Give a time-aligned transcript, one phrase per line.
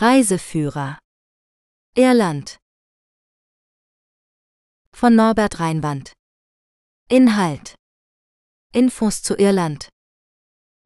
[0.00, 0.98] Reiseführer.
[1.94, 2.56] Irland.
[4.94, 6.14] Von Norbert Reinwand.
[7.10, 7.74] Inhalt.
[8.72, 9.90] Infos zu Irland.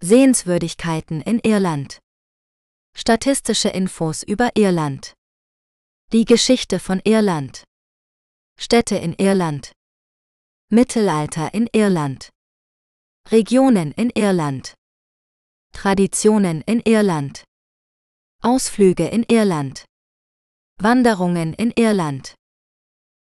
[0.00, 2.00] Sehenswürdigkeiten in Irland.
[2.96, 5.14] Statistische Infos über Irland.
[6.12, 7.62] Die Geschichte von Irland.
[8.58, 9.70] Städte in Irland.
[10.70, 12.30] Mittelalter in Irland.
[13.30, 14.74] Regionen in Irland.
[15.72, 17.44] Traditionen in Irland
[18.44, 19.86] Ausflüge in Irland
[20.78, 22.34] Wanderungen in Irland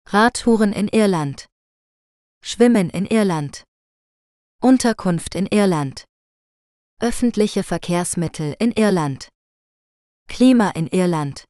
[0.09, 1.48] Radtouren in Irland
[2.44, 3.63] Schwimmen in Irland
[4.61, 6.05] Unterkunft in Irland
[7.02, 9.30] Öffentliche Verkehrsmittel in Irland
[10.27, 11.45] Klima in Irland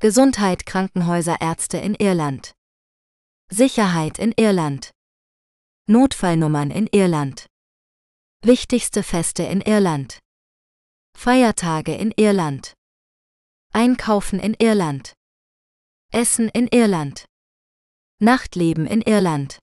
[0.00, 2.54] Gesundheit Krankenhäuser Ärzte in Irland
[3.50, 4.92] Sicherheit in Irland
[5.86, 7.44] Notfallnummern in Irland
[8.42, 10.20] Wichtigste Feste in Irland
[11.16, 12.74] Feiertage in Irland
[13.72, 15.14] Einkaufen in Irland
[16.12, 17.26] Essen in Irland
[18.22, 19.58] Nachtleben in Irland.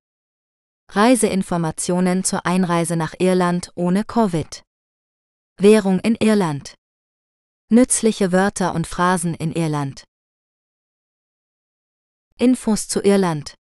[0.92, 4.64] Reiseinformationen zur Einreise nach Irland ohne Covid.
[5.56, 6.76] Währung in Irland.
[7.70, 10.04] Nützliche Wörter und Phrasen in Irland.
[12.38, 13.56] Infos zu Irland.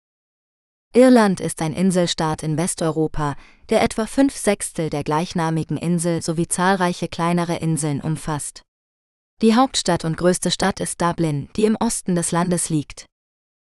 [0.93, 3.37] Irland ist ein Inselstaat in Westeuropa,
[3.69, 8.63] der etwa fünf Sechstel der gleichnamigen Insel sowie zahlreiche kleinere Inseln umfasst.
[9.41, 13.05] Die Hauptstadt und größte Stadt ist Dublin, die im Osten des Landes liegt.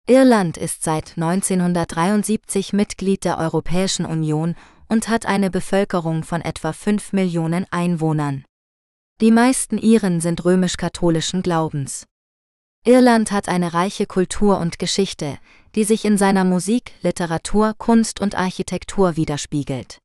[0.08, 4.56] Irland ist seit 1973 Mitglied der Europäischen Union
[4.90, 8.44] und hat eine Bevölkerung von etwa 5 Millionen Einwohnern.
[9.22, 12.06] Die meisten Iren sind römisch-katholischen Glaubens.
[12.86, 15.38] Irland hat eine reiche Kultur und Geschichte,
[15.74, 20.00] die sich in seiner Musik, Literatur, Kunst und Architektur widerspiegelt.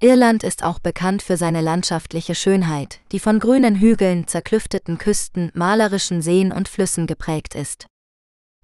[0.00, 6.22] Irland ist auch bekannt für seine landschaftliche Schönheit, die von grünen Hügeln, zerklüfteten Küsten, malerischen
[6.22, 7.86] Seen und Flüssen geprägt ist.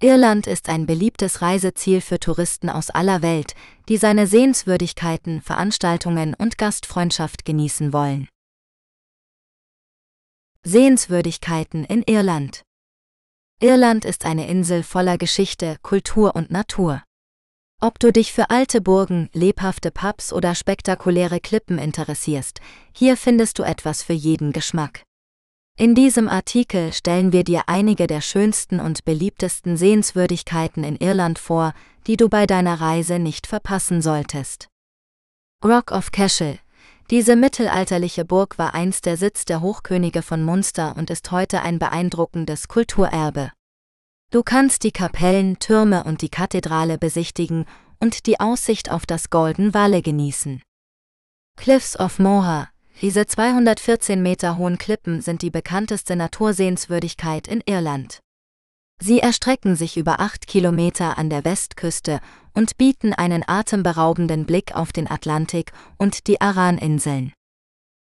[0.00, 3.54] Irland ist ein beliebtes Reiseziel für Touristen aus aller Welt,
[3.88, 8.28] die seine Sehenswürdigkeiten, Veranstaltungen und Gastfreundschaft genießen wollen.
[10.64, 12.62] Sehenswürdigkeiten in Irland
[13.62, 17.04] Irland ist eine Insel voller Geschichte, Kultur und Natur.
[17.80, 22.60] Ob du dich für alte Burgen, lebhafte Pubs oder spektakuläre Klippen interessierst,
[22.92, 25.04] hier findest du etwas für jeden Geschmack.
[25.78, 31.72] In diesem Artikel stellen wir dir einige der schönsten und beliebtesten Sehenswürdigkeiten in Irland vor,
[32.08, 34.66] die du bei deiner Reise nicht verpassen solltest.
[35.64, 36.58] Rock of Cashel.
[37.12, 41.78] Diese mittelalterliche Burg war einst der Sitz der Hochkönige von Munster und ist heute ein
[41.78, 43.52] beeindruckendes Kulturerbe.
[44.30, 47.66] Du kannst die Kapellen, Türme und die Kathedrale besichtigen
[48.00, 50.62] und die Aussicht auf das Golden Valley genießen.
[51.58, 52.70] Cliffs of Moher,
[53.02, 58.20] diese 214 Meter hohen Klippen sind die bekannteste Natursehenswürdigkeit in Irland.
[59.04, 62.20] Sie erstrecken sich über acht Kilometer an der Westküste
[62.54, 67.32] und bieten einen atemberaubenden Blick auf den Atlantik und die Aran-Inseln.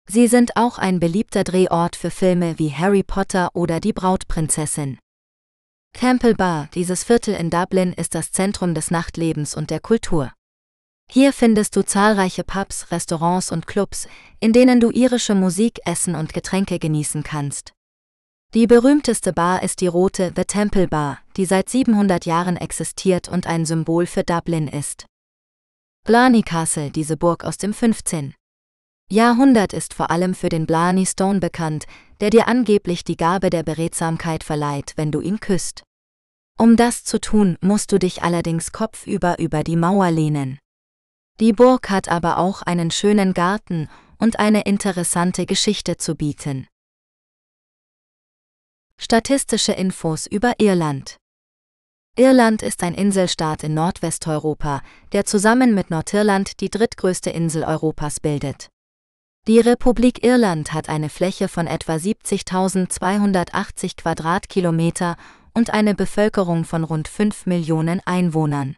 [0.08, 5.00] Sie sind auch ein beliebter Drehort für Filme wie Harry Potter oder Die Brautprinzessin.
[5.92, 10.32] Temple Bar, dieses Viertel in Dublin, ist das Zentrum des Nachtlebens und der Kultur.
[11.10, 14.06] Hier findest du zahlreiche Pubs, Restaurants und Clubs,
[14.38, 17.72] in denen du irische Musik, Essen und Getränke genießen kannst.
[18.54, 23.46] Die berühmteste Bar ist die rote The Temple Bar, die seit 700 Jahren existiert und
[23.46, 25.06] ein Symbol für Dublin ist.
[26.04, 28.34] Blarney Castle, diese Burg aus dem 15.
[29.10, 31.86] Jahrhundert ist vor allem für den Blarney Stone bekannt,
[32.20, 35.82] der dir angeblich die Gabe der Beredsamkeit verleiht, wenn du ihn küsst.
[36.58, 40.58] Um das zu tun, musst du dich allerdings kopfüber über die Mauer lehnen.
[41.40, 46.66] Die Burg hat aber auch einen schönen Garten und eine interessante Geschichte zu bieten.
[49.04, 51.16] Statistische Infos über Irland
[52.16, 54.80] Irland ist ein Inselstaat in Nordwesteuropa,
[55.10, 58.68] der zusammen mit Nordirland die drittgrößte Insel Europas bildet.
[59.48, 65.16] Die Republik Irland hat eine Fläche von etwa 70.280 Quadratkilometer
[65.52, 68.76] und eine Bevölkerung von rund 5 Millionen Einwohnern.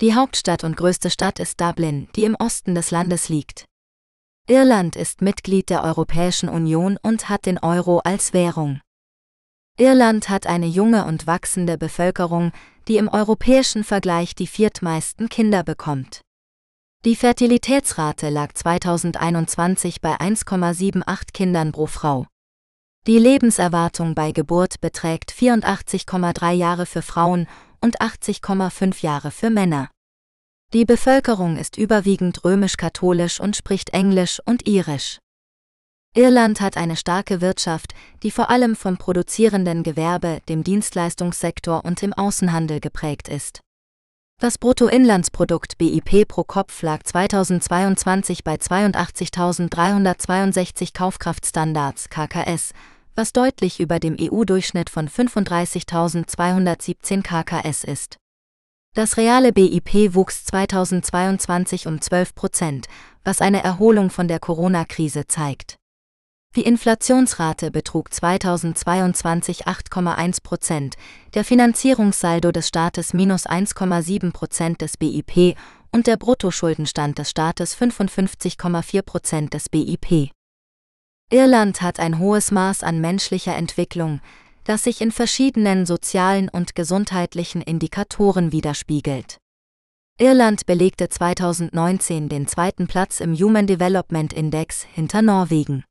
[0.00, 3.66] Die Hauptstadt und größte Stadt ist Dublin, die im Osten des Landes liegt.
[4.48, 8.80] Irland ist Mitglied der Europäischen Union und hat den Euro als Währung.
[9.76, 12.52] Irland hat eine junge und wachsende Bevölkerung,
[12.86, 16.20] die im europäischen Vergleich die viertmeisten Kinder bekommt.
[17.04, 22.26] Die Fertilitätsrate lag 2021 bei 1,78 Kindern pro Frau.
[23.08, 27.48] Die Lebenserwartung bei Geburt beträgt 84,3 Jahre für Frauen
[27.80, 29.90] und 80,5 Jahre für Männer.
[30.72, 35.18] Die Bevölkerung ist überwiegend römisch-katholisch und spricht Englisch und Irisch.
[36.16, 42.12] Irland hat eine starke Wirtschaft, die vor allem vom produzierenden Gewerbe, dem Dienstleistungssektor und im
[42.12, 43.58] Außenhandel geprägt ist.
[44.40, 52.74] Das Bruttoinlandsprodukt BIP pro Kopf lag 2022 bei 82.362 Kaufkraftstandards KKS,
[53.16, 58.18] was deutlich über dem EU-Durchschnitt von 35.217 KKS ist.
[58.94, 62.86] Das reale BIP wuchs 2022 um 12 Prozent,
[63.24, 65.78] was eine Erholung von der Corona-Krise zeigt.
[66.56, 70.94] Die Inflationsrate betrug 2022 8,1 Prozent,
[71.34, 75.56] der Finanzierungssaldo des Staates minus 1,7 Prozent des BIP
[75.90, 80.30] und der Bruttoschuldenstand des Staates 55,4 Prozent des BIP.
[81.32, 84.20] Irland hat ein hohes Maß an menschlicher Entwicklung,
[84.62, 89.38] das sich in verschiedenen sozialen und gesundheitlichen Indikatoren widerspiegelt.
[90.20, 95.84] Irland belegte 2019 den zweiten Platz im Human Development Index hinter Norwegen.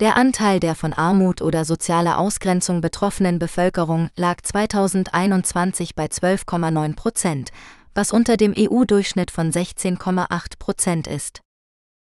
[0.00, 7.50] Der Anteil der von Armut oder sozialer Ausgrenzung betroffenen Bevölkerung lag 2021 bei 12,9 Prozent,
[7.94, 11.42] was unter dem EU-Durchschnitt von 16,8 Prozent ist.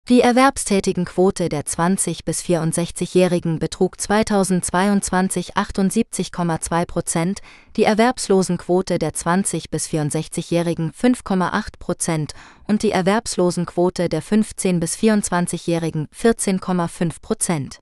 [0.08, 7.40] Die Erwerbstätigenquote der 20- bis 64-Jährigen betrug 2022 78,2 Prozent,
[7.76, 12.34] die Erwerbslosenquote der 20- bis 64-Jährigen 5,8 Prozent
[12.68, 17.80] und die Erwerbslosenquote der 15- bis 24-Jährigen 14,5 Prozent.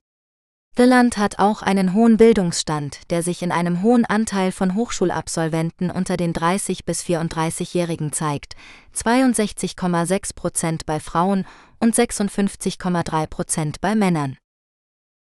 [0.75, 6.17] Irland hat auch einen hohen Bildungsstand, der sich in einem hohen Anteil von Hochschulabsolventen unter
[6.17, 8.55] den 30- bis 34-Jährigen zeigt,
[8.95, 11.45] 62,6 Prozent bei Frauen
[11.79, 14.37] und 56,3 Prozent bei Männern.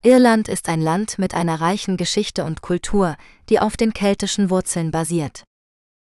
[0.03, 3.17] Irland ist ein Land mit einer reichen Geschichte und Kultur,
[3.51, 5.45] die auf den keltischen Wurzeln basiert.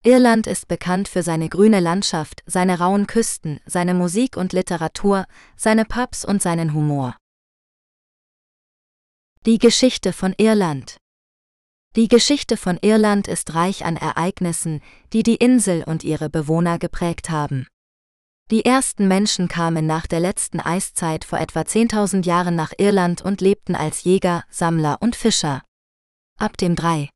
[0.05, 5.27] Irland ist bekannt für seine grüne Landschaft, seine rauen Küsten, seine Musik und Literatur,
[5.57, 7.15] seine Pubs und seinen Humor.
[9.45, 10.99] Die Geschichte von Irland
[11.97, 14.81] Die Geschichte von Irland ist reich an Ereignissen,
[15.13, 17.67] die die Insel und ihre Bewohner geprägt haben.
[18.53, 23.41] Die ersten Menschen kamen nach der letzten Eiszeit vor etwa 10.000 Jahren nach Irland und
[23.41, 25.63] lebten als Jäger, Sammler und Fischer.
[26.39, 27.09] Ab dem 3.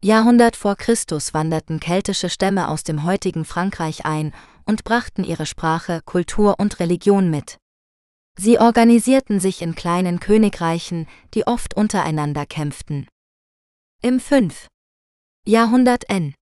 [0.00, 4.32] Jahrhundert vor Christus wanderten keltische Stämme aus dem heutigen Frankreich ein
[4.64, 7.58] und brachten ihre Sprache, Kultur und Religion mit.
[8.40, 13.08] Sie organisierten sich in kleinen Königreichen, die oft untereinander kämpften.
[14.00, 14.68] Im 5.
[15.44, 16.34] Jahrhundert N.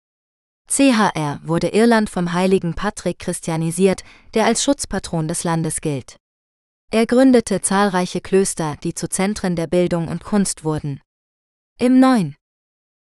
[0.69, 4.05] CHR wurde Irland vom heiligen Patrick christianisiert,
[4.35, 6.17] der als Schutzpatron des Landes gilt.
[6.93, 11.01] Er gründete zahlreiche Klöster, die zu Zentren der Bildung und Kunst wurden.
[11.81, 12.37] Im 9.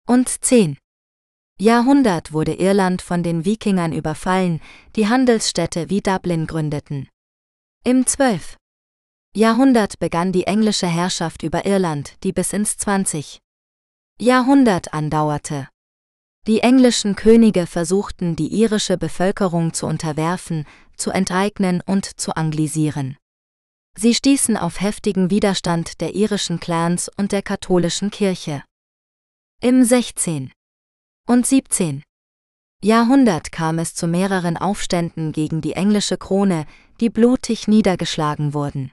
[0.06, 0.78] und 10.
[1.58, 4.60] Jahrhundert wurde Irland von den Wikingern überfallen,
[4.94, 7.08] die Handelsstädte wie Dublin gründeten.
[7.82, 8.56] Im 12.
[9.36, 13.38] Jahrhundert begann die englische Herrschaft über Irland, die bis ins 20.
[14.18, 15.68] Jahrhundert andauerte.
[16.46, 20.64] Die englischen Könige versuchten, die irische Bevölkerung zu unterwerfen,
[20.96, 23.18] zu enteignen und zu anglisieren.
[23.94, 28.64] Sie stießen auf heftigen Widerstand der irischen Clans und der katholischen Kirche.
[29.60, 30.50] Im 16.
[31.28, 32.02] und 17.
[32.82, 36.64] Jahrhundert kam es zu mehreren Aufständen gegen die englische Krone,
[37.00, 38.92] die blutig niedergeschlagen wurden.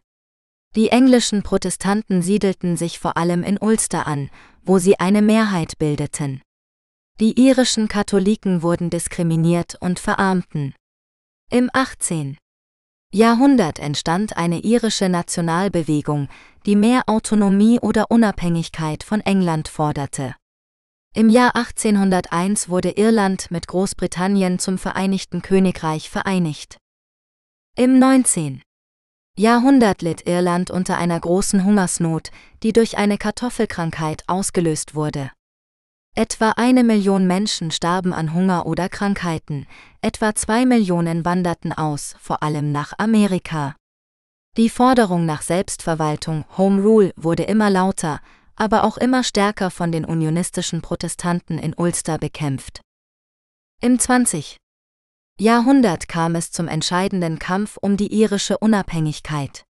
[0.75, 4.31] Die englischen Protestanten siedelten sich vor allem in Ulster an,
[4.63, 6.41] wo sie eine Mehrheit bildeten.
[7.19, 10.73] Die irischen Katholiken wurden diskriminiert und verarmten.
[11.51, 12.37] Im 18.
[13.13, 16.27] Jahrhundert entstand eine irische Nationalbewegung,
[16.65, 20.35] die mehr Autonomie oder Unabhängigkeit von England forderte.
[21.13, 26.77] Im Jahr 1801 wurde Irland mit Großbritannien zum Vereinigten Königreich vereinigt.
[27.77, 28.63] Im 19.
[29.35, 32.29] Jahrhundert litt Irland unter einer großen Hungersnot,
[32.61, 35.31] die durch eine Kartoffelkrankheit ausgelöst wurde.
[36.15, 39.65] Etwa eine Million Menschen starben an Hunger oder Krankheiten,
[40.01, 43.75] etwa zwei Millionen wanderten aus, vor allem nach Amerika.
[44.55, 48.19] Die Forderung nach Selbstverwaltung, Home Rule, wurde immer lauter,
[48.55, 52.81] aber auch immer stärker von den unionistischen Protestanten in Ulster bekämpft.
[53.81, 54.57] Im 20.
[55.43, 59.65] Jahrhundert kam es zum entscheidenden Kampf um die irische Unabhängigkeit.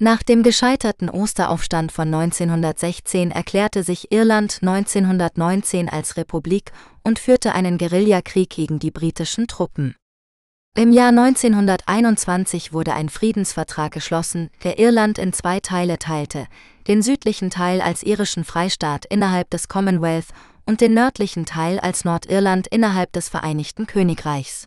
[0.00, 7.76] Nach dem gescheiterten Osteraufstand von 1916 erklärte sich Irland 1919 als Republik und führte einen
[7.76, 9.94] Guerillakrieg gegen die britischen Truppen.
[10.74, 16.46] Im Jahr 1921 wurde ein Friedensvertrag geschlossen, der Irland in zwei Teile teilte,
[16.88, 20.28] den südlichen Teil als irischen Freistaat innerhalb des Commonwealth
[20.64, 24.66] und den nördlichen Teil als Nordirland innerhalb des Vereinigten Königreichs.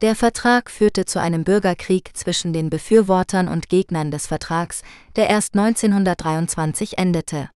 [0.00, 4.82] Der Vertrag führte zu einem Bürgerkrieg zwischen den Befürwortern und Gegnern des Vertrags,
[5.16, 7.50] der erst 1923 endete.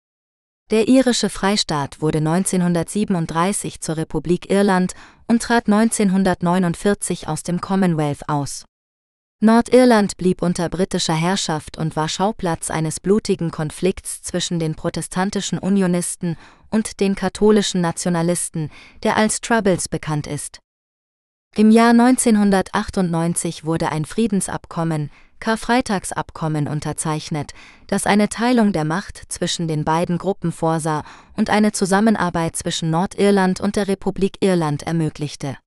[0.73, 4.95] Der irische Freistaat wurde 1937 zur Republik Irland
[5.29, 8.65] und trat 1949 aus dem Commonwealth aus.
[9.39, 16.37] Nordirland blieb unter britischer Herrschaft und war Schauplatz eines blutigen Konflikts zwischen den protestantischen Unionisten
[16.71, 18.71] und den katholischen Nationalisten,
[19.03, 20.61] der als Troubles bekannt ist.
[21.55, 27.53] Im Jahr 1998 wurde ein Friedensabkommen, Karfreitagsabkommen unterzeichnet,
[27.89, 31.05] das eine Teilung der Macht zwischen den beiden Gruppen vorsah
[31.37, 35.59] und eine Zusammenarbeit zwischen Nordirland und der Republik Irland ermöglichte.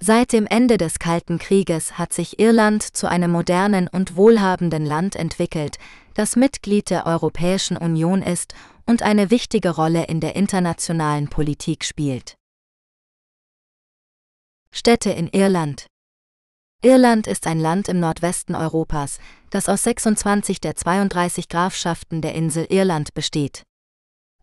[0.00, 5.14] Seit dem Ende des Kalten Krieges hat sich Irland zu einem modernen und wohlhabenden Land
[5.14, 5.76] entwickelt,
[6.14, 12.37] das Mitglied der Europäischen Union ist und eine wichtige Rolle in der internationalen Politik spielt.
[14.78, 15.86] Städte in Irland
[16.84, 19.18] Irland ist ein Land im Nordwesten Europas,
[19.50, 23.64] das aus 26 der 32 Grafschaften der Insel Irland besteht.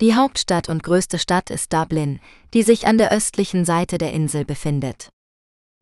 [0.01, 2.19] Die Hauptstadt und größte Stadt ist Dublin,
[2.53, 5.07] die sich an der östlichen Seite der Insel befindet.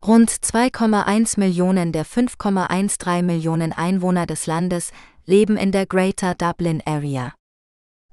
[0.06, 4.92] Rund 2,1 Millionen der 5,13 Millionen Einwohner des Landes
[5.26, 7.34] leben in der Greater Dublin Area.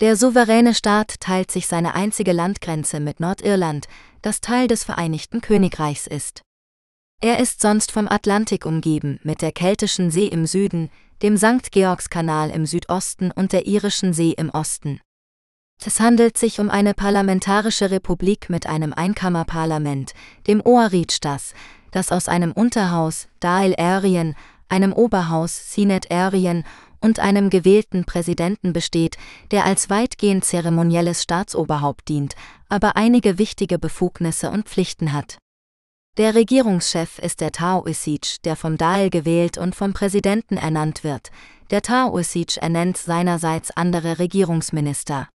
[0.02, 3.88] Der souveräne Staat teilt sich seine einzige Landgrenze mit Nordirland,
[4.24, 6.42] das Teil des Vereinigten Königreichs ist.
[7.22, 10.90] Er ist sonst vom Atlantik umgeben, mit der Keltischen See im Süden,
[11.22, 11.72] dem St.
[11.72, 15.02] Georgskanal im Südosten und der Irischen See im Osten.
[15.86, 20.14] Es handelt sich um eine parlamentarische Republik mit einem Einkammerparlament,
[20.48, 21.54] dem Oireachtas,
[21.92, 24.34] das aus einem Unterhaus, Dáil Éireann,
[24.68, 26.64] einem Oberhaus, Sinet Éireann
[27.02, 29.18] und einem gewählten Präsidenten besteht,
[29.52, 32.36] der als weitgehend zeremonielles Staatsoberhaupt dient,
[32.70, 35.38] aber einige wichtige Befugnisse und Pflichten hat.
[36.18, 41.32] Der Regierungschef ist der Taoiseach, der vom Dáil gewählt und vom Präsidenten ernannt wird.
[41.70, 45.30] Der Taoiseach ernennt seinerseits andere Regierungsminister.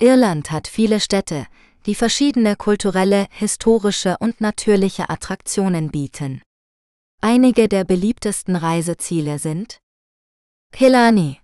[0.00, 1.46] Irland hat viele Städte,
[1.86, 6.40] die verschiedene kulturelle, historische und natürliche Attraktionen bieten.
[7.20, 9.78] Einige der beliebtesten Reiseziele sind
[10.76, 11.38] Killarney,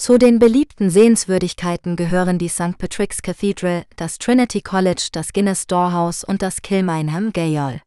[0.00, 2.78] Zu den beliebten Sehenswürdigkeiten gehören die St.
[2.78, 7.82] Patrick's Cathedral, das Trinity College, das Guinness Storehouse und das Kilmainham Gaol.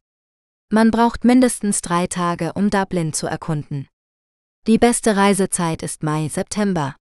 [0.70, 3.88] Man braucht mindestens drei Tage, um Dublin zu erkunden.
[4.68, 6.94] Die beste Reisezeit ist Mai-September.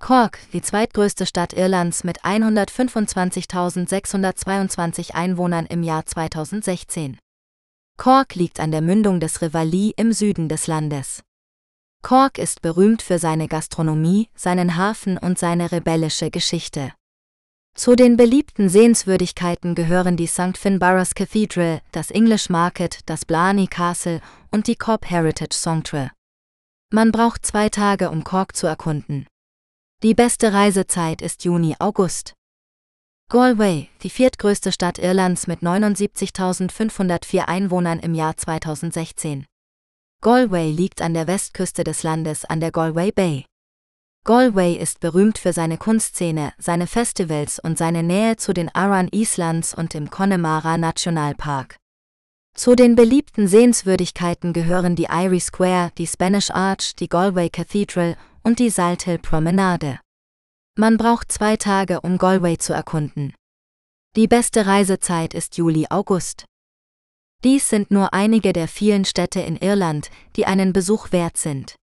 [0.00, 7.18] Cork, die zweitgrößte Stadt Irlands mit 125.622 Einwohnern im Jahr 2016.
[7.98, 11.24] Cork liegt an der Mündung des River Lee im Süden des Landes.
[12.02, 16.92] Cork ist berühmt für seine Gastronomie, seinen Hafen und seine rebellische Geschichte.
[17.74, 20.58] Zu den beliebten Sehenswürdigkeiten gehören die St.
[20.58, 26.10] Finbarrs Cathedral, das English Market, das Blarney Castle und die Cobb Heritage Sanctuary.
[26.92, 29.26] Man braucht zwei Tage, um Cork zu erkunden.
[30.02, 32.34] Die beste Reisezeit ist Juni-August.
[33.30, 39.46] Galway, die viertgrößte Stadt Irlands mit 79.504 Einwohnern im Jahr 2016.
[40.24, 43.44] Galway liegt an der Westküste des Landes an der Galway Bay.
[44.24, 49.74] Galway ist berühmt für seine Kunstszene, seine Festivals und seine Nähe zu den Aran Islands
[49.74, 51.76] und dem Connemara Nationalpark.
[52.54, 58.60] Zu den beliebten Sehenswürdigkeiten gehören die Irie Square, die Spanish Arch, die Galway Cathedral und
[58.60, 59.98] die Salthill Promenade.
[60.78, 63.34] Man braucht zwei Tage, um Galway zu erkunden.
[64.14, 66.44] Die beste Reisezeit ist Juli-August.
[67.44, 71.74] Dies sind nur einige der vielen Städte in Irland, die einen Besuch wert sind.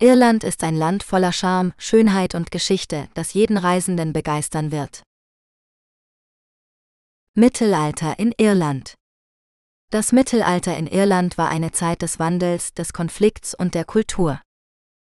[0.00, 5.02] Irland ist ein Land voller Charme, Schönheit und Geschichte, das jeden Reisenden begeistern wird.
[7.34, 8.94] Mittelalter in Irland
[9.90, 14.40] Das Mittelalter in Irland war eine Zeit des Wandels, des Konflikts und der Kultur.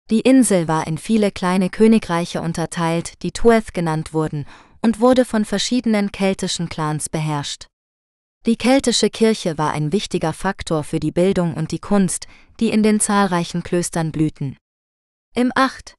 [0.10, 4.46] Die Insel war in viele kleine Königreiche unterteilt, die Tuath genannt wurden,
[4.82, 7.68] und wurde von verschiedenen keltischen Clans beherrscht.
[8.46, 12.28] Die keltische Kirche war ein wichtiger Faktor für die Bildung und die Kunst,
[12.60, 14.58] die in den zahlreichen Klöstern blühten.
[15.34, 15.96] Im 8.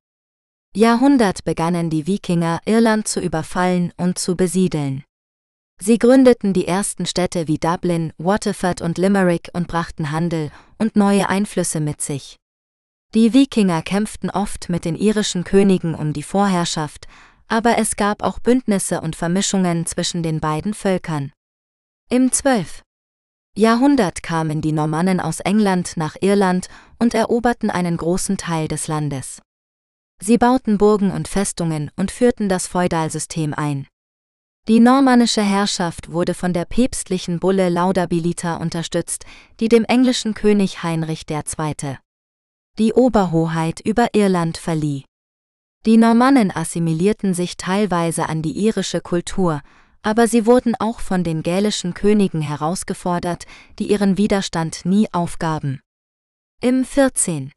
[0.77, 5.05] Jahrhundert begannen die Wikinger Irland zu überfallen und zu besiedeln.
[5.81, 11.29] Sie gründeten die ersten Städte wie Dublin, Waterford und Limerick und brachten Handel und neue
[11.31, 12.37] Einflüsse mit sich.
[13.15, 17.07] Die Wikinger kämpften oft mit den irischen Königen um die Vorherrschaft,
[17.49, 21.33] aber es gab auch Bündnisse und Vermischungen zwischen den beiden Völkern.
[22.11, 22.83] Im 12.
[23.57, 26.69] Jahrhundert kamen die Normannen aus England nach Irland
[26.99, 29.41] und eroberten einen großen Teil des Landes.
[30.21, 33.87] Sie bauten Burgen und Festungen und führten das Feudalsystem ein.
[34.69, 39.25] Die normannische Herrschaft wurde von der päpstlichen Bulle Laudabilita unterstützt,
[39.59, 41.97] die dem englischen König Heinrich II.
[42.79, 45.07] die Oberhoheit über Irland verlieh.
[45.87, 49.63] Die Normannen assimilierten sich teilweise an die irische Kultur,
[50.05, 53.47] aber sie wurden auch von den gälischen Königen herausgefordert,
[53.79, 55.81] die ihren Widerstand nie aufgaben.
[56.61, 57.53] Im 14.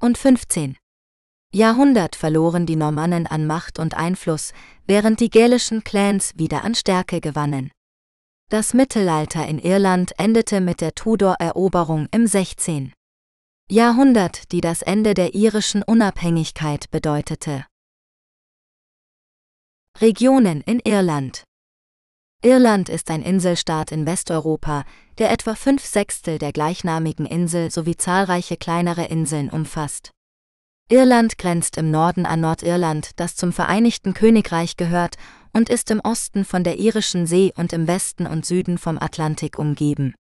[0.00, 0.76] und 15.
[1.52, 4.52] Jahrhundert verloren die Normannen an Macht und Einfluss,
[4.86, 7.72] während die gälischen Clans wieder an Stärke gewannen.
[8.50, 12.92] Das Mittelalter in Irland endete mit der Tudor-Eroberung im 16.
[13.68, 17.66] Jahrhundert, die das Ende der irischen Unabhängigkeit bedeutete.
[20.00, 21.44] Regionen in Irland
[22.44, 24.84] Irland ist ein Inselstaat in Westeuropa,
[25.16, 30.10] der etwa fünf Sechstel der gleichnamigen Insel sowie zahlreiche kleinere Inseln umfasst.
[30.90, 35.16] Irland grenzt im Norden an Nordirland, das zum Vereinigten Königreich gehört,
[35.54, 39.58] und ist im Osten von der Irischen See und im Westen und Süden vom Atlantik
[39.58, 40.14] umgeben.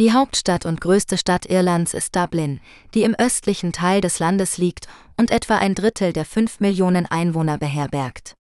[0.00, 2.58] Die Hauptstadt und größte Stadt Irlands ist Dublin,
[2.92, 7.56] die im östlichen Teil des Landes liegt und etwa ein Drittel der fünf Millionen Einwohner
[7.56, 8.34] beherbergt.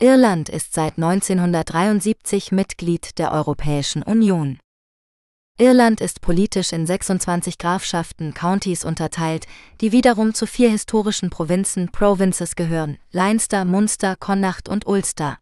[0.00, 4.58] Irland ist seit 1973 Mitglied der Europäischen Union.
[5.56, 9.46] Irland ist politisch in 26 Grafschaften, Countys unterteilt,
[9.80, 15.38] die wiederum zu vier historischen Provinzen, Provinces gehören, Leinster, Munster, Connacht und Ulster.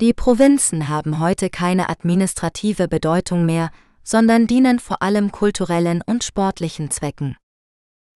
[0.00, 3.70] Die Provinzen haben heute keine administrative Bedeutung mehr,
[4.02, 7.36] sondern dienen vor allem kulturellen und sportlichen Zwecken.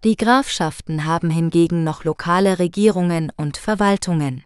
[0.05, 4.43] Die Grafschaften haben hingegen noch lokale Regierungen und Verwaltungen.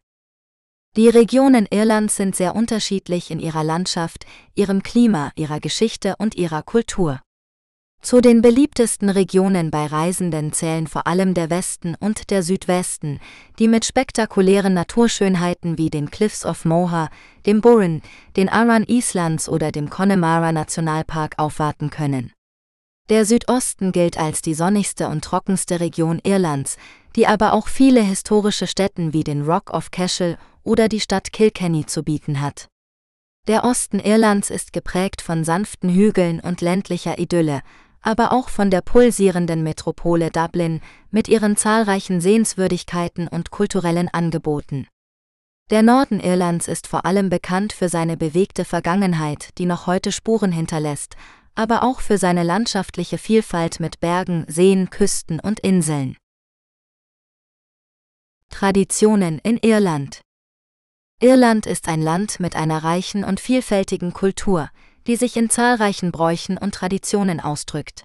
[0.96, 6.62] Die Regionen Irlands sind sehr unterschiedlich in ihrer Landschaft, ihrem Klima, ihrer Geschichte und ihrer
[6.62, 7.20] Kultur.
[8.00, 13.18] Zu den beliebtesten Regionen bei Reisenden zählen vor allem der Westen und der Südwesten,
[13.58, 17.08] die mit spektakulären Naturschönheiten wie den Cliffs of Moher,
[17.44, 18.00] dem Burren,
[18.36, 22.32] den Arran Islands oder dem Connemara Nationalpark aufwarten können.
[23.08, 26.76] Der Südosten gilt als die sonnigste und trockenste Region Irlands,
[27.16, 31.86] die aber auch viele historische Städten wie den Rock of Cashel oder die Stadt Kilkenny
[31.86, 32.68] zu bieten hat.
[33.46, 37.60] Der Osten Irlands ist geprägt von sanften Hügeln und ländlicher Idylle,
[38.00, 44.88] aber auch von der pulsierenden Metropole Dublin mit ihren zahlreichen Sehenswürdigkeiten und kulturellen Angeboten.
[45.70, 50.52] Der Norden Irlands ist vor allem bekannt für seine bewegte Vergangenheit, die noch heute Spuren
[50.52, 51.16] hinterlässt,
[51.54, 56.16] aber auch für seine landschaftliche Vielfalt mit Bergen, Seen, Küsten und Inseln.
[58.50, 60.23] Traditionen in Irland
[61.24, 64.68] Irland ist ein Land mit einer reichen und vielfältigen Kultur,
[65.06, 68.04] die sich in zahlreichen Bräuchen und Traditionen ausdrückt.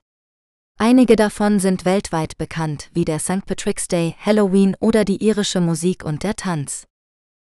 [0.77, 3.45] Einige davon sind weltweit bekannt, wie der St.
[3.45, 6.85] Patrick's Day, Halloween oder die irische Musik und der Tanz.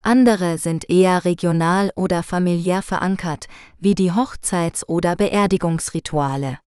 [0.02, 6.60] Andere sind eher regional oder familiär verankert, wie die Hochzeits- oder Beerdigungsrituale.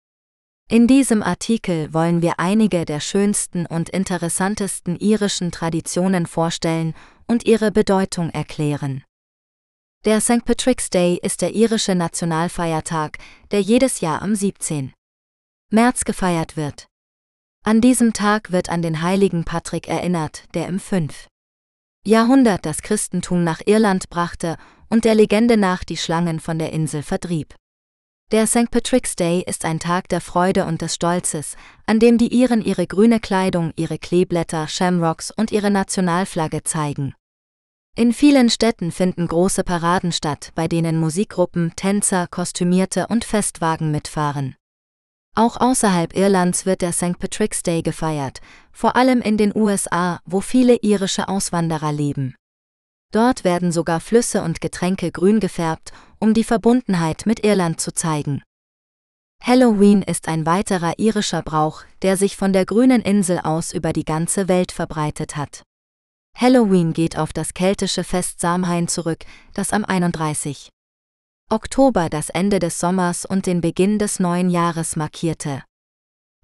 [0.68, 6.94] In diesem Artikel wollen wir einige der schönsten und interessantesten irischen Traditionen vorstellen
[7.26, 9.04] und ihre Bedeutung erklären.
[10.04, 10.44] Der St.
[10.44, 13.18] Patrick's Day ist der irische Nationalfeiertag,
[13.50, 14.92] der jedes Jahr am 17.
[15.70, 16.86] März gefeiert wird.
[17.64, 21.28] An diesem Tag wird an den heiligen Patrick erinnert, der im 5.
[22.04, 24.56] Jahrhundert das Christentum nach Irland brachte
[24.88, 27.54] und der Legende nach die Schlangen von der Insel vertrieb.
[28.32, 28.70] Der St.
[28.70, 32.86] Patrick's Day ist ein Tag der Freude und des Stolzes, an dem die Iren ihre
[32.86, 37.14] grüne Kleidung, ihre Kleeblätter, Shamrocks und ihre Nationalflagge zeigen.
[37.94, 44.56] In vielen Städten finden große Paraden statt, bei denen Musikgruppen, Tänzer, Kostümierte und Festwagen mitfahren.
[45.36, 47.18] Auch außerhalb Irlands wird der St.
[47.18, 48.40] Patrick's Day gefeiert,
[48.72, 52.34] vor allem in den USA, wo viele irische Auswanderer leben.
[53.12, 58.44] Dort werden sogar Flüsse und Getränke grün gefärbt, um die Verbundenheit mit Irland zu zeigen.
[59.42, 64.04] Halloween ist ein weiterer irischer Brauch, der sich von der grünen Insel aus über die
[64.04, 65.64] ganze Welt verbreitet hat.
[66.38, 70.68] Halloween geht auf das keltische Fest Samhain zurück, das am 31.
[71.50, 75.64] Oktober das Ende des Sommers und den Beginn des neuen Jahres markierte.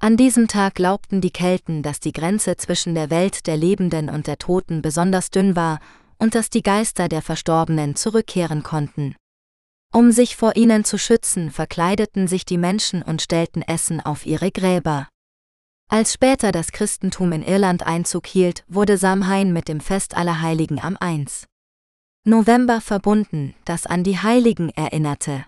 [0.01, 4.27] An diesem Tag glaubten die Kelten, dass die Grenze zwischen der Welt der Lebenden und
[4.27, 5.79] der Toten besonders dünn war
[6.19, 9.15] und dass die Geister der Verstorbenen zurückkehren konnten.
[9.93, 14.51] Um sich vor ihnen zu schützen, verkleideten sich die Menschen und stellten Essen auf ihre
[14.51, 15.09] Gräber.
[15.91, 20.79] Als später das Christentum in Irland Einzug hielt, wurde Samhain mit dem Fest aller Heiligen
[20.79, 21.47] am 1.
[22.25, 25.47] November verbunden, das an die Heiligen erinnerte.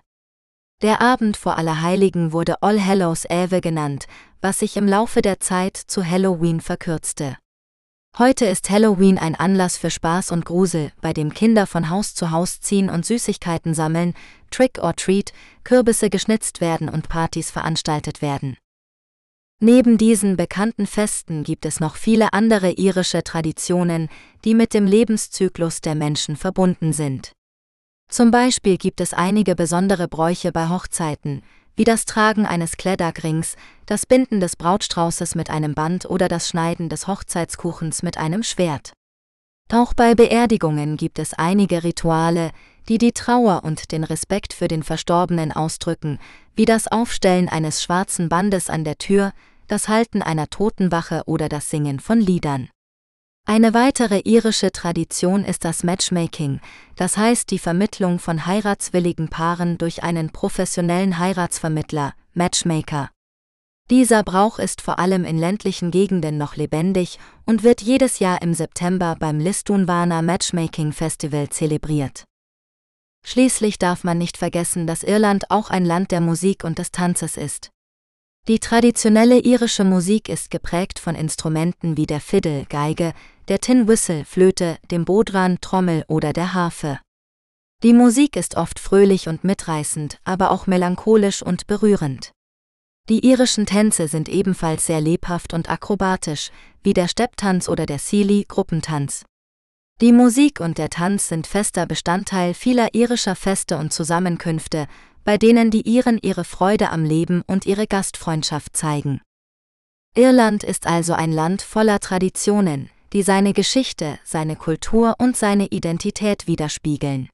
[0.81, 4.07] Der Abend vor Allerheiligen wurde All Hallows Eve genannt,
[4.41, 7.37] was sich im Laufe der Zeit zu Halloween verkürzte.
[8.17, 12.31] Heute ist Halloween ein Anlass für Spaß und Grusel, bei dem Kinder von Haus zu
[12.31, 14.15] Haus ziehen und Süßigkeiten sammeln,
[14.51, 15.31] Trick or Treat,
[15.63, 18.57] Kürbisse geschnitzt werden und Partys veranstaltet werden.
[19.61, 24.09] Neben diesen bekannten Festen gibt es noch viele andere irische Traditionen,
[24.43, 27.31] die mit dem Lebenszyklus der Menschen verbunden sind.
[28.09, 31.43] Zum Beispiel gibt es einige besondere Bräuche bei Hochzeiten,
[31.75, 33.55] wie das Tragen eines Kleddagrings,
[33.85, 38.93] das Binden des Brautstraußes mit einem Band oder das Schneiden des Hochzeitskuchens mit einem Schwert.
[39.71, 42.51] Auch bei Beerdigungen gibt es einige Rituale,
[42.89, 46.19] die die Trauer und den Respekt für den Verstorbenen ausdrücken,
[46.55, 49.31] wie das Aufstellen eines schwarzen Bandes an der Tür,
[49.67, 52.69] das Halten einer Totenwache oder das Singen von Liedern.
[53.45, 56.61] Eine weitere irische Tradition ist das Matchmaking,
[56.95, 63.09] das heißt die Vermittlung von heiratswilligen Paaren durch einen professionellen Heiratsvermittler, Matchmaker.
[63.89, 68.53] Dieser Brauch ist vor allem in ländlichen Gegenden noch lebendig und wird jedes Jahr im
[68.53, 72.23] September beim Listunwana Matchmaking Festival zelebriert.
[73.25, 77.35] Schließlich darf man nicht vergessen, dass Irland auch ein Land der Musik und des Tanzes
[77.35, 77.69] ist.
[78.47, 83.13] Die traditionelle irische Musik ist geprägt von Instrumenten wie der Fiddle, Geige,
[83.47, 86.99] der Tin Whistle, Flöte, dem Bodran, Trommel oder der Harfe.
[87.83, 92.31] Die Musik ist oft fröhlich und mitreißend, aber auch melancholisch und berührend.
[93.09, 96.49] Die irischen Tänze sind ebenfalls sehr lebhaft und akrobatisch,
[96.81, 99.23] wie der Stepptanz oder der Sealy Gruppentanz.
[100.01, 104.87] Die Musik und der Tanz sind fester Bestandteil vieler irischer Feste und Zusammenkünfte,
[105.23, 109.21] bei denen die Iren ihre Freude am Leben und ihre Gastfreundschaft zeigen.
[110.15, 116.47] Irland ist also ein Land voller Traditionen, die seine Geschichte, seine Kultur und seine Identität
[116.47, 117.29] widerspiegeln.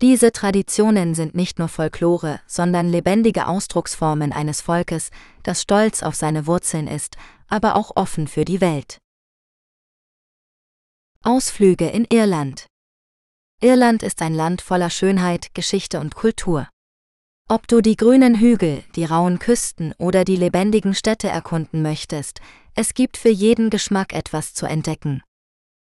[0.00, 5.10] Diese Traditionen sind nicht nur Folklore, sondern lebendige Ausdrucksformen eines Volkes,
[5.44, 8.98] das stolz auf seine Wurzeln ist, aber auch offen für die Welt.
[11.22, 12.66] Ausflüge in Irland
[13.60, 16.68] Irland ist ein Land voller Schönheit, Geschichte und Kultur.
[17.52, 22.40] Ob du die grünen Hügel, die rauen Küsten oder die lebendigen Städte erkunden möchtest,
[22.74, 25.22] es gibt für jeden Geschmack etwas zu entdecken.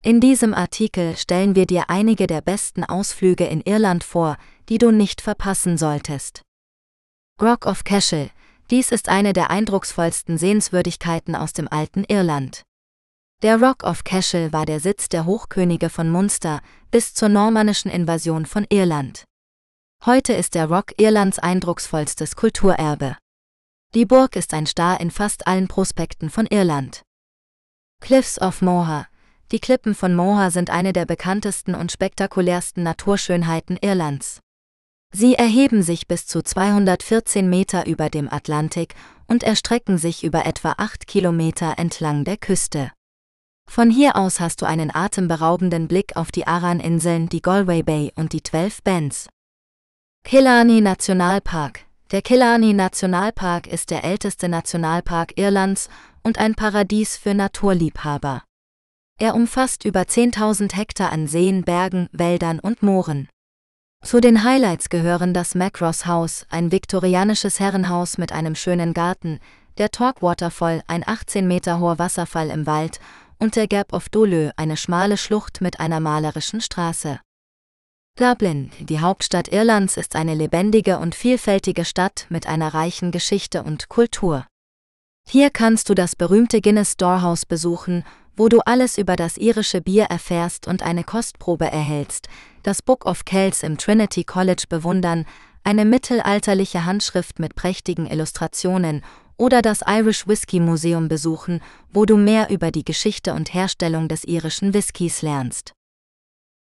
[0.03, 4.37] In diesem Artikel stellen wir dir einige der besten Ausflüge in Irland vor,
[4.69, 6.43] die du nicht verpassen solltest.
[7.41, 8.29] Rock of Cashel,
[8.69, 12.61] dies ist eine der eindrucksvollsten Sehenswürdigkeiten aus dem alten Irland.
[13.41, 18.45] Der Rock of Cashel war der Sitz der Hochkönige von Munster bis zur normannischen Invasion
[18.45, 19.25] von Irland.
[20.05, 23.17] Heute ist der Rock Irlands eindrucksvollstes Kulturerbe.
[23.93, 27.01] Die Burg ist ein Star in fast allen Prospekten von Irland.
[27.99, 29.07] Cliffs of Moher.
[29.51, 34.39] Die Klippen von Moher sind eine der bekanntesten und spektakulärsten Naturschönheiten Irlands.
[35.13, 38.95] Sie erheben sich bis zu 214 Meter über dem Atlantik
[39.27, 42.91] und erstrecken sich über etwa 8 Kilometer entlang der Küste.
[43.69, 48.31] Von hier aus hast du einen atemberaubenden Blick auf die Aran-Inseln, die Galway Bay und
[48.31, 49.27] die Twelve Bends.
[50.29, 55.87] Killarney Nationalpark Der Killarney Nationalpark ist der älteste Nationalpark Irlands
[56.21, 58.43] und ein Paradies für Naturliebhaber.
[59.17, 63.29] Er umfasst über 10.000 Hektar an Seen, Bergen, Wäldern und Mooren.
[64.03, 69.39] Zu den Highlights gehören das Macross House, ein viktorianisches Herrenhaus mit einem schönen Garten,
[69.77, 72.99] der Talk Waterfall, ein 18 Meter hoher Wasserfall im Wald,
[73.39, 77.21] und der Gap of Dole, eine schmale Schlucht mit einer malerischen Straße.
[78.17, 83.89] Dublin, die Hauptstadt Irlands, ist eine lebendige und vielfältige Stadt mit einer reichen Geschichte und
[83.89, 84.47] Kultur.
[85.29, 88.03] Hier kannst du das berühmte Guinness Storehouse besuchen,
[88.35, 92.27] wo du alles über das irische Bier erfährst und eine Kostprobe erhältst,
[92.63, 95.25] das Book of Kells im Trinity College bewundern,
[95.63, 99.03] eine mittelalterliche Handschrift mit prächtigen Illustrationen
[99.37, 101.61] oder das Irish Whisky Museum besuchen,
[101.93, 105.73] wo du mehr über die Geschichte und Herstellung des irischen Whiskys lernst.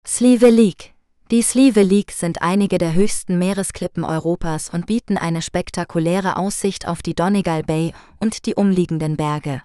[0.06, 0.94] Slieve League
[1.32, 7.04] Die Slieve League sind einige der höchsten Meeresklippen Europas und bieten eine spektakuläre Aussicht auf
[7.04, 9.62] die Donegal Bay und die umliegenden Berge.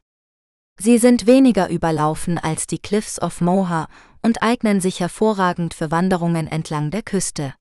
[0.79, 3.89] Sie sind weniger überlaufen als die Cliffs of Moher
[4.21, 7.55] und eignen sich hervorragend für Wanderungen entlang der Küste.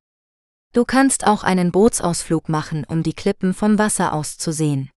[0.74, 4.90] Du kannst auch einen Bootsausflug machen, um die Klippen vom Wasser aus zu sehen.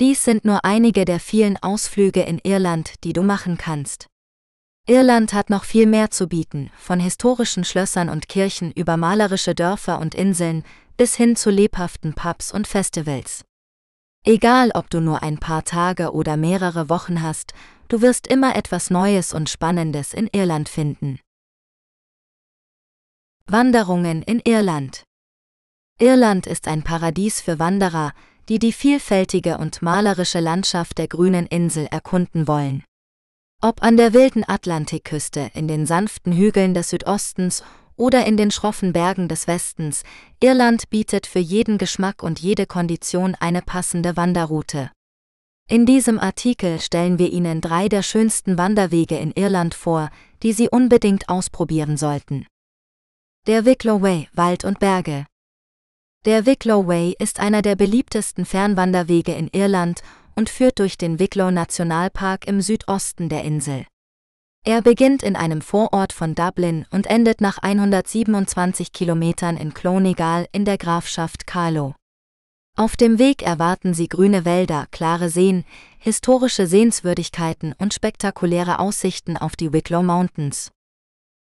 [0.00, 4.09] Dies sind nur einige der vielen Ausflüge in Irland, die du machen kannst.
[4.90, 10.00] Irland hat noch viel mehr zu bieten, von historischen Schlössern und Kirchen über malerische Dörfer
[10.00, 10.64] und Inseln
[10.96, 13.44] bis hin zu lebhaften Pubs und Festivals.
[14.24, 17.54] Egal ob du nur ein paar Tage oder mehrere Wochen hast,
[17.86, 21.20] du wirst immer etwas Neues und Spannendes in Irland finden.
[23.46, 25.04] Wanderungen in Irland
[26.00, 28.12] Irland ist ein Paradies für Wanderer,
[28.48, 32.82] die die vielfältige und malerische Landschaft der grünen Insel erkunden wollen.
[33.62, 37.62] Ob an der wilden Atlantikküste, in den sanften Hügeln des Südostens
[37.94, 40.02] oder in den schroffen Bergen des Westens,
[40.42, 44.90] Irland bietet für jeden Geschmack und jede Kondition eine passende Wanderroute.
[45.68, 50.08] In diesem Artikel stellen wir Ihnen drei der schönsten Wanderwege in Irland vor,
[50.42, 52.46] die Sie unbedingt ausprobieren sollten.
[53.46, 55.26] Der Wicklow Way, Wald und Berge.
[56.24, 60.02] Der Wicklow Way ist einer der beliebtesten Fernwanderwege in Irland
[60.34, 63.86] und führt durch den Wicklow Nationalpark im Südosten der Insel.
[64.64, 70.66] Er beginnt in einem Vorort von Dublin und endet nach 127 Kilometern in Clonegal in
[70.66, 71.94] der Grafschaft Carlow.
[72.76, 75.64] Auf dem Weg erwarten Sie grüne Wälder, klare Seen,
[75.98, 80.70] historische Sehenswürdigkeiten und spektakuläre Aussichten auf die Wicklow Mountains.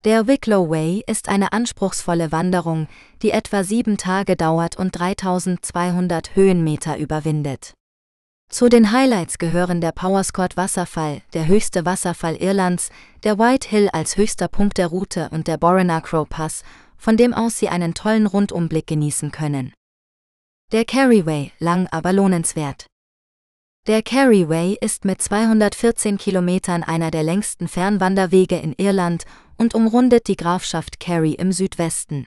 [0.04, 2.88] Der Wicklow Way ist eine anspruchsvolle Wanderung,
[3.22, 7.74] die etwa sieben Tage dauert und 3200 Höhenmeter überwindet.
[8.48, 12.90] Zu den Highlights gehören der Powerscourt Wasserfall, der höchste Wasserfall Irlands,
[13.24, 16.62] der White Hill als höchster Punkt der Route und der Borrenacrow Pass,
[16.96, 19.72] von dem aus Sie einen tollen Rundumblick genießen können.
[20.72, 22.86] Der Carryway, lang aber lohnenswert.
[23.86, 29.24] Der Carryway ist mit 214 Kilometern einer der längsten Fernwanderwege in Irland
[29.58, 32.26] und umrundet die Grafschaft Kerry im Südwesten.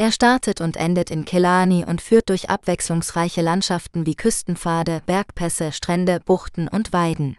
[0.00, 6.20] Er startet und endet in Killarney und führt durch abwechslungsreiche Landschaften wie Küstenpfade, Bergpässe, Strände,
[6.24, 7.36] Buchten und Weiden.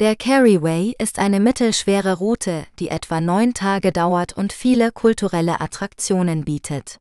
[0.00, 6.46] Der Kerryway ist eine mittelschwere Route, die etwa neun Tage dauert und viele kulturelle Attraktionen
[6.46, 6.96] bietet.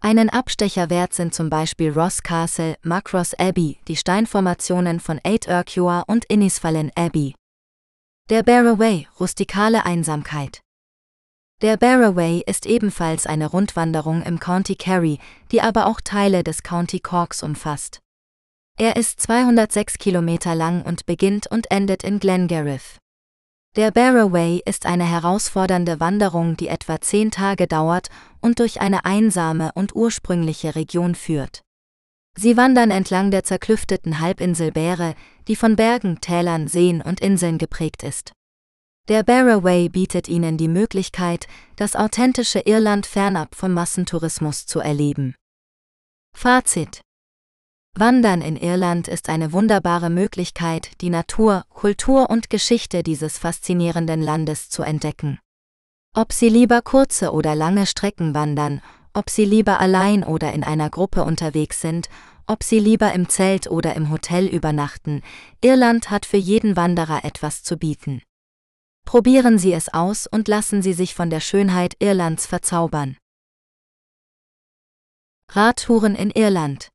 [0.00, 6.08] Einen Abstecher wert sind zum Beispiel Ross Castle, Macross Abbey, die Steinformationen von Eight Urquhart
[6.08, 7.34] und Innisfallen Abbey.
[8.30, 10.60] Der Barraway, rustikale Einsamkeit.
[11.60, 15.18] Der Barraway ist ebenfalls eine Rundwanderung im County Kerry,
[15.50, 17.98] die aber auch Teile des County Corks umfasst.
[18.78, 22.98] Er ist 206 Kilometer lang und beginnt und endet in Glengariff.
[23.74, 28.08] Der Barraway ist eine herausfordernde Wanderung, die etwa zehn Tage dauert
[28.40, 31.62] und durch eine einsame und ursprüngliche Region führt.
[32.36, 35.16] Sie wandern entlang der zerklüfteten Halbinsel Bäre,
[35.48, 38.32] die von Bergen, Tälern, Seen und Inseln geprägt ist.
[39.08, 45.34] Der Barraway bietet Ihnen die Möglichkeit, das authentische Irland fernab vom Massentourismus zu erleben.
[46.36, 47.00] Fazit
[47.96, 54.68] Wandern in Irland ist eine wunderbare Möglichkeit, die Natur, Kultur und Geschichte dieses faszinierenden Landes
[54.68, 55.38] zu entdecken.
[56.14, 58.82] Ob Sie lieber kurze oder lange Strecken wandern,
[59.14, 62.10] ob Sie lieber allein oder in einer Gruppe unterwegs sind,
[62.46, 65.22] ob Sie lieber im Zelt oder im Hotel übernachten,
[65.62, 68.20] Irland hat für jeden Wanderer etwas zu bieten.
[69.08, 73.16] Probieren Sie es aus und lassen Sie sich von der Schönheit Irlands verzaubern.
[75.50, 76.90] Radtouren in Irland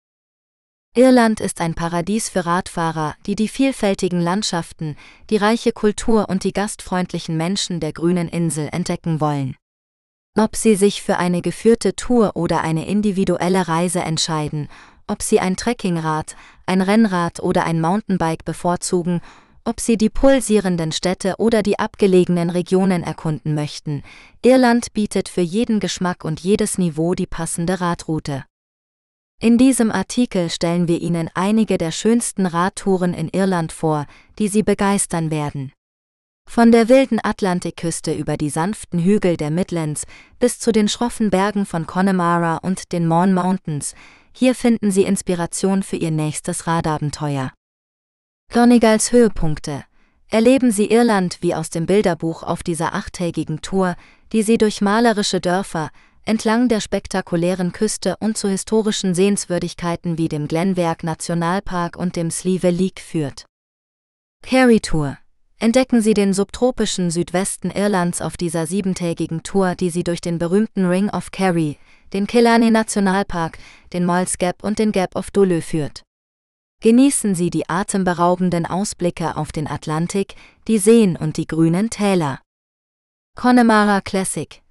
[0.95, 4.95] Irland ist ein Paradies für Radfahrer, die die vielfältigen Landschaften,
[5.31, 9.55] die reiche Kultur und die gastfreundlichen Menschen der grünen Insel entdecken wollen.
[10.37, 14.69] Ob Sie sich für eine geführte Tour oder eine individuelle Reise entscheiden,
[15.07, 16.35] ob Sie ein Trekkingrad,
[16.67, 19.19] ein Rennrad oder ein Mountainbike bevorzugen,
[19.65, 24.03] ob Sie die pulsierenden Städte oder die abgelegenen Regionen erkunden möchten,
[24.43, 28.45] Irland bietet für jeden Geschmack und jedes Niveau die passende Radroute.
[29.41, 34.05] In diesem Artikel stellen wir Ihnen einige der schönsten Radtouren in Irland vor,
[34.39, 35.73] die Sie begeistern werden.
[36.49, 40.05] Von der wilden Atlantikküste über die sanften Hügel der Midlands
[40.39, 43.95] bis zu den schroffen Bergen von Connemara und den Mourne Mountains,
[44.33, 47.51] hier finden Sie Inspiration für Ihr nächstes Radabenteuer.
[48.53, 49.83] Donegals Höhepunkte
[50.29, 53.95] Erleben Sie Irland wie aus dem Bilderbuch auf dieser achttägigen Tour,
[54.31, 55.89] die Sie durch malerische Dörfer,
[56.23, 62.69] entlang der spektakulären Küste und zu historischen Sehenswürdigkeiten wie dem Glenwerk Nationalpark und dem Slieve
[62.69, 63.45] League führt.
[64.43, 65.17] Kerry Tour
[65.57, 70.85] Entdecken Sie den subtropischen Südwesten Irlands auf dieser siebentägigen Tour, die Sie durch den berühmten
[70.85, 71.79] Ring of Kerry,
[72.13, 73.57] den Killarney Nationalpark,
[73.93, 76.02] den Mols Gap und den Gap of Duluth führt.
[76.83, 80.35] Genießen Sie die atemberaubenden Ausblicke auf den Atlantik,
[80.67, 82.41] die Seen und die grünen Täler.
[83.37, 84.61] Connemara Classic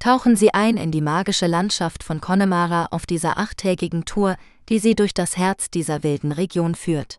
[0.00, 4.36] Tauchen Sie ein in die magische Landschaft von Connemara auf dieser achttägigen Tour,
[4.68, 7.18] die Sie durch das Herz dieser wilden Region führt.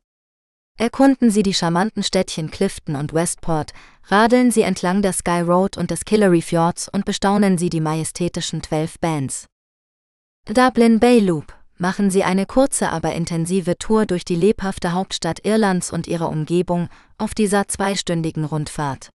[0.77, 3.71] Erkunden Sie die charmanten Städtchen Clifton und Westport,
[4.07, 8.61] radeln Sie entlang der Sky Road und des Killary Fjords und bestaunen Sie die majestätischen
[8.61, 9.45] 12 Bands.
[10.45, 15.91] Dublin Bay Loop machen Sie eine kurze, aber intensive Tour durch die lebhafte Hauptstadt Irlands
[15.91, 19.10] und ihre Umgebung auf dieser zweistündigen Rundfahrt.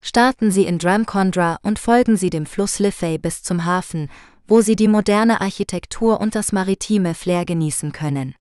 [0.00, 4.08] Starten Sie in Drumcondra und folgen Sie dem Fluss Liffey bis zum Hafen,
[4.46, 8.36] wo Sie die moderne Architektur und das maritime Flair genießen können.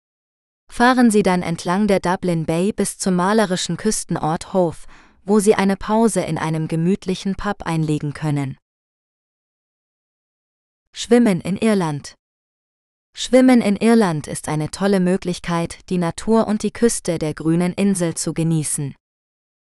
[0.72, 4.86] Fahren Sie dann entlang der Dublin Bay bis zum malerischen Küstenort Hove,
[5.26, 8.56] wo Sie eine Pause in einem gemütlichen Pub einlegen können.
[10.93, 12.16] Schwimmen in Irland
[13.19, 18.13] Schwimmen in Irland ist eine tolle Möglichkeit, die Natur und die Küste der grünen Insel
[18.13, 18.93] zu genießen.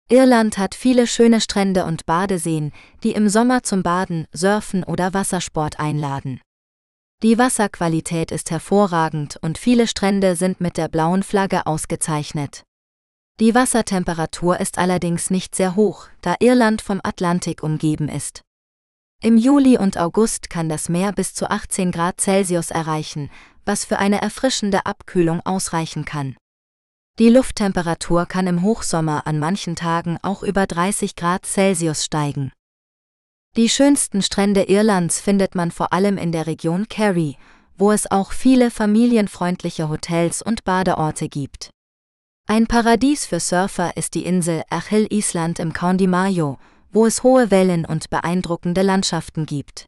[0.10, 5.80] Irland hat viele schöne Strände und Badeseen, die im Sommer zum Baden, Surfen oder Wassersport
[5.80, 6.42] einladen.
[7.24, 12.64] Die Wasserqualität ist hervorragend und viele Strände sind mit der blauen Flagge ausgezeichnet.
[13.40, 18.45] Die Wassertemperatur ist allerdings nicht sehr hoch, da Irland vom Atlantik umgeben ist.
[19.24, 23.30] Im Juli und August kann das Meer bis zu 18 Grad Celsius erreichen,
[23.66, 26.36] was für eine erfrischende Abkühlung ausreichen kann.
[27.18, 32.52] Die Lufttemperatur kann im Hochsommer an manchen Tagen auch über 30 Grad Celsius steigen.
[33.56, 37.38] Die schönsten Strände Irlands findet man vor allem in der Region Kerry,
[37.78, 41.70] wo es auch viele familienfreundliche Hotels und Badeorte gibt.
[42.48, 46.60] Ein Paradies für Surfer ist die Insel Achill Island im County Mayo,
[46.96, 49.86] wo es hohe Wellen und beeindruckende Landschaften gibt.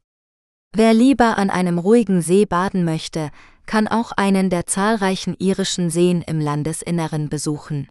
[0.76, 3.32] Wer lieber an einem ruhigen See baden möchte,
[3.66, 7.88] kann auch einen der zahlreichen irischen Seen im Landesinneren besuchen.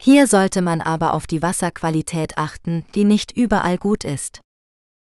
[0.00, 4.40] Hier sollte man aber auf die Wasserqualität achten, die nicht überall gut ist.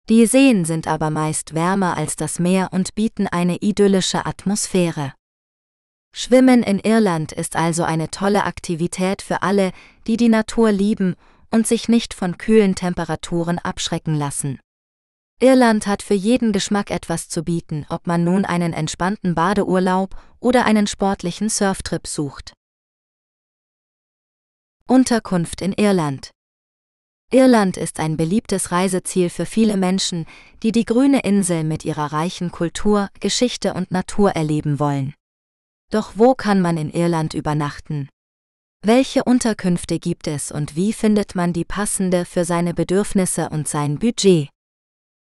[0.08, 5.14] Die Seen sind aber meist wärmer als das Meer und bieten eine idyllische Atmosphäre.
[6.14, 9.72] Schwimmen in Irland ist also eine tolle Aktivität für alle,
[10.06, 11.16] die die Natur lieben
[11.50, 14.58] und sich nicht von kühlen Temperaturen abschrecken lassen.
[15.40, 20.64] Irland hat für jeden Geschmack etwas zu bieten, ob man nun einen entspannten Badeurlaub oder
[20.64, 22.54] einen sportlichen Surftrip sucht.
[24.88, 26.30] Unterkunft in Irland
[27.32, 30.26] Irland ist ein beliebtes Reiseziel für viele Menschen,
[30.62, 35.12] die die grüne Insel mit ihrer reichen Kultur, Geschichte und Natur erleben wollen.
[35.90, 38.08] Doch wo kann man in Irland übernachten?
[38.88, 43.98] Welche Unterkünfte gibt es und wie findet man die passende für seine Bedürfnisse und sein
[43.98, 44.48] Budget?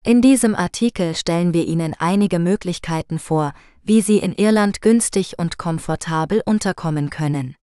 [0.05, 5.57] In diesem Artikel stellen wir Ihnen einige Möglichkeiten vor, wie Sie in Irland günstig und
[5.57, 7.57] komfortabel unterkommen können.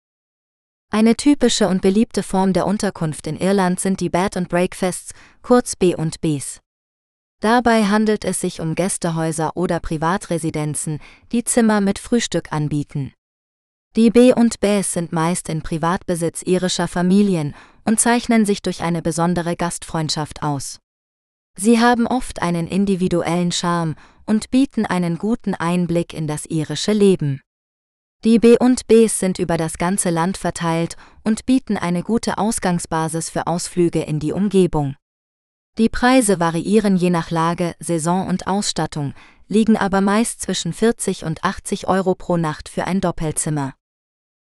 [0.89, 5.75] Eine typische und beliebte Form der Unterkunft in Irland sind die Bed and Breakfasts, kurz
[5.75, 6.62] B&Bs.
[7.41, 11.01] Dabei handelt es sich um Gästehäuser oder Privatresidenzen,
[11.33, 13.12] die Zimmer mit Frühstück anbieten.
[13.95, 20.43] Die B&Bs sind meist in Privatbesitz irischer Familien und zeichnen sich durch eine besondere Gastfreundschaft
[20.43, 20.80] aus.
[21.58, 23.95] Sie haben oft einen individuellen Charme
[24.28, 27.41] und bieten einen guten Einblick in das irische Leben.
[28.23, 34.04] Die B&Bs sind über das ganze Land verteilt und bieten eine gute Ausgangsbasis für Ausflüge
[34.04, 34.95] in die Umgebung.
[35.80, 39.13] Die Preise variieren je nach Lage, Saison und Ausstattung,
[39.47, 43.73] liegen aber meist zwischen 40 und 80 Euro pro Nacht für ein Doppelzimmer.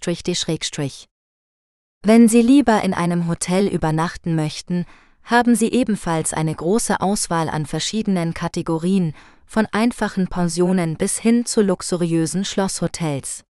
[2.02, 4.84] Wenn Sie lieber in einem Hotel übernachten möchten,
[5.24, 9.14] haben sie ebenfalls eine große Auswahl an verschiedenen Kategorien,
[9.46, 13.42] von einfachen Pensionen bis hin zu luxuriösen Schlosshotels.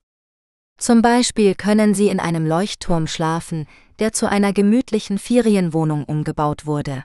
[0.78, 3.68] Zum Beispiel können Sie in einem Leuchtturm schlafen,
[4.00, 7.04] der zu einer gemütlichen Ferienwohnung umgebaut wurde.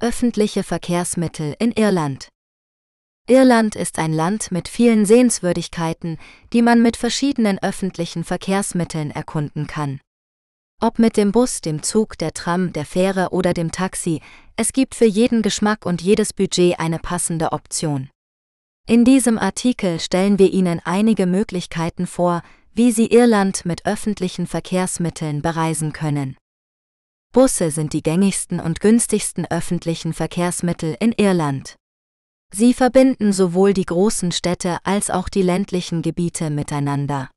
[0.00, 2.28] Öffentliche Verkehrsmittel in Irland
[3.28, 6.18] Irland ist ein Land mit vielen Sehenswürdigkeiten,
[6.52, 10.00] die man mit verschiedenen öffentlichen Verkehrsmitteln erkunden kann.
[10.80, 14.20] Ob mit dem Bus, dem Zug, der Tram, der Fähre oder dem Taxi,
[14.54, 18.10] es gibt für jeden Geschmack und jedes Budget eine passende Option.
[18.86, 22.42] In diesem Artikel stellen wir Ihnen einige Möglichkeiten vor,
[22.74, 26.36] wie Sie Irland mit öffentlichen Verkehrsmitteln bereisen können.
[27.32, 31.74] Busse sind die gängigsten und günstigsten öffentlichen Verkehrsmittel in Irland.
[32.54, 37.30] Sie verbinden sowohl die großen Städte als auch die ländlichen Gebiete miteinander.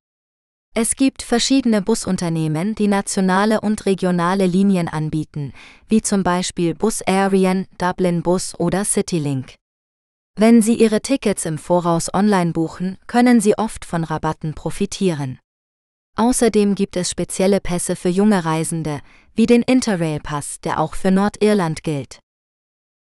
[0.74, 5.51] Es gibt verschiedene Busunternehmen, die nationale und regionale Linien anbieten,
[5.89, 9.55] wie zum Beispiel Bus Arien, Dublin Bus oder Citylink.
[10.38, 15.39] Wenn Sie Ihre Tickets im Voraus online buchen, können Sie oft von Rabatten profitieren.
[16.15, 19.01] Außerdem gibt es spezielle Pässe für junge Reisende,
[19.36, 22.19] wie den Interrail-Pass, der auch für Nordirland gilt.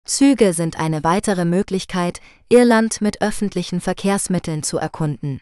[0.04, 5.40] Züge sind eine weitere Möglichkeit, Irland mit öffentlichen Verkehrsmitteln zu erkunden.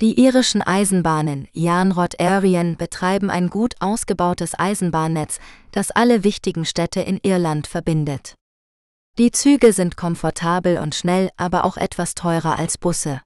[0.00, 5.40] Die irischen Eisenbahnen Janrod Airien betreiben ein gut ausgebautes Eisenbahnnetz,
[5.72, 8.34] das alle wichtigen Städte in Irland verbindet.
[9.18, 13.20] Die Züge sind komfortabel und schnell, aber auch etwas teurer als Busse.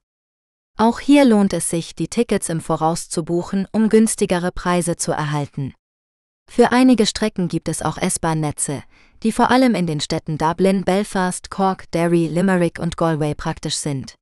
[0.77, 5.13] Auch hier lohnt es sich, die Tickets im Voraus zu buchen, um günstigere Preise zu
[5.13, 5.73] erhalten.
[6.51, 8.83] Für einige Strecken gibt es auch S-Bahn-Netze,
[9.23, 14.15] die vor allem in den Städten Dublin, Belfast, Cork, Derry, Limerick und Galway praktisch sind.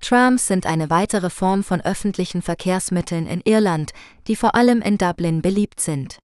[0.00, 3.92] Trams sind eine weitere Form von öffentlichen Verkehrsmitteln in Irland,
[4.26, 6.18] die vor allem in Dublin beliebt sind.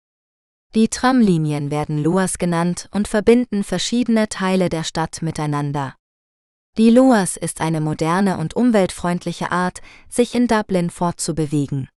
[0.74, 5.94] Die Tramlinien werden Luas genannt und verbinden verschiedene Teile der Stadt miteinander.
[6.76, 11.88] Die Luas ist eine moderne und umweltfreundliche Art, sich in Dublin fortzubewegen.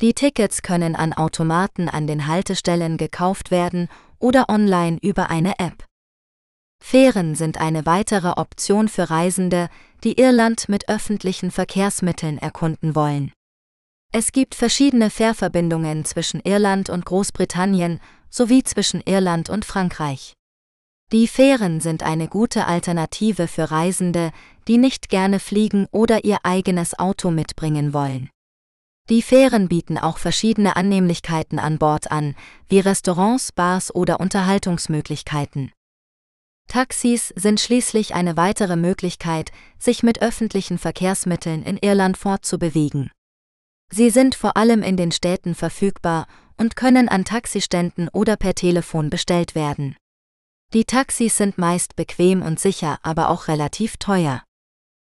[0.00, 3.88] Die Tickets können an Automaten an den Haltestellen gekauft werden
[4.18, 5.84] oder online über eine App.
[6.82, 9.70] Fähren sind eine weitere Option für Reisende,
[10.04, 13.32] die Irland mit öffentlichen Verkehrsmitteln erkunden wollen.
[14.12, 20.34] Es gibt verschiedene Fährverbindungen zwischen Irland und Großbritannien sowie zwischen Irland und Frankreich.
[21.12, 24.32] Die Fähren sind eine gute Alternative für Reisende,
[24.66, 28.28] die nicht gerne fliegen oder ihr eigenes Auto mitbringen wollen.
[29.08, 32.34] Die Fähren bieten auch verschiedene Annehmlichkeiten an Bord an,
[32.68, 35.72] wie Restaurants, Bars oder Unterhaltungsmöglichkeiten.
[36.68, 43.10] Taxis sind schließlich eine weitere Möglichkeit, sich mit öffentlichen Verkehrsmitteln in Irland fortzubewegen.
[43.92, 49.10] Sie sind vor allem in den Städten verfügbar und können an Taxiständen oder per Telefon
[49.10, 49.96] bestellt werden.
[50.72, 54.42] Die Taxis sind meist bequem und sicher, aber auch relativ teuer.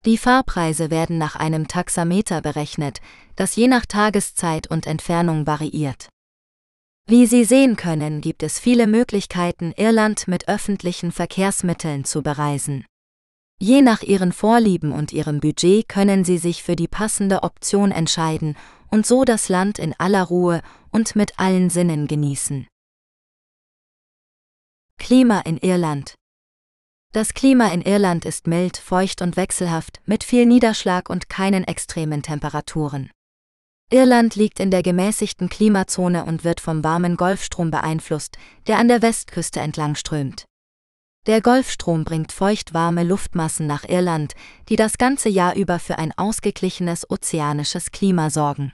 [0.05, 3.01] Die Fahrpreise werden nach einem Taxameter berechnet,
[3.35, 6.09] das je nach Tageszeit und Entfernung variiert.
[7.09, 12.85] Wie Sie sehen können, gibt es viele Möglichkeiten, Irland mit öffentlichen Verkehrsmitteln zu bereisen.
[13.59, 18.57] Je nach Ihren Vorlieben und Ihrem Budget können Sie sich für die passende Option entscheiden
[18.91, 22.67] und so das Land in aller Ruhe und mit allen Sinnen genießen.
[24.97, 26.15] Klima in Irland
[27.13, 32.21] Das Klima in Irland ist mild, feucht und wechselhaft, mit viel Niederschlag und keinen extremen
[32.21, 33.09] Temperaturen.
[33.89, 39.01] Irland liegt in der gemäßigten Klimazone und wird vom warmen Golfstrom beeinflusst, der an der
[39.01, 40.45] Westküste entlang strömt.
[41.25, 44.33] Der Golfstrom bringt feucht-warme Luftmassen nach Irland,
[44.67, 48.73] die das ganze Jahr über für ein ausgeglichenes ozeanisches Klima sorgen.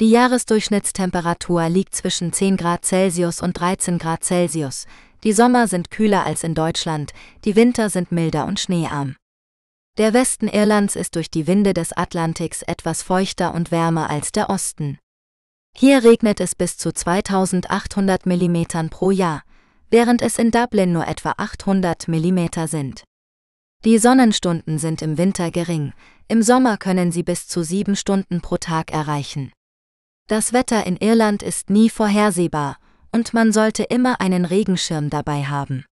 [0.00, 4.86] Die Jahresdurchschnittstemperatur liegt zwischen 10 Grad Celsius und 13 Grad Celsius.
[5.24, 7.12] Die Sommer sind kühler als in Deutschland,
[7.44, 9.16] die Winter sind milder und schneearm.
[9.98, 14.48] Der Westen Irlands ist durch die Winde des Atlantiks etwas feuchter und wärmer als der
[14.48, 14.98] Osten.
[15.76, 19.42] Hier regnet es bis zu 2800 mm pro Jahr,
[19.90, 23.04] während es in Dublin nur etwa 800 mm sind.
[23.84, 25.92] Die Sonnenstunden sind im Winter gering,
[26.26, 29.52] im Sommer können sie bis zu sieben Stunden pro Tag erreichen.
[30.26, 32.78] Das Wetter in Irland ist nie vorhersehbar,
[33.10, 35.84] und man sollte immer einen Regenschirm dabei haben.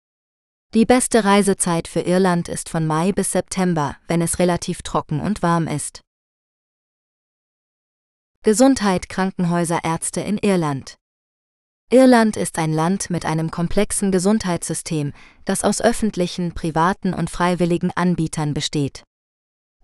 [0.75, 5.43] Die beste Reisezeit für Irland ist von Mai bis September, wenn es relativ trocken und
[5.43, 6.03] warm ist.
[8.43, 10.97] Gesundheit Krankenhäuser Ärzte in Irland
[11.91, 15.15] Irland ist ein Land mit einem komplexen Gesundheitssystem,
[15.47, 19.05] das aus öffentlichen, privaten und freiwilligen Anbietern besteht.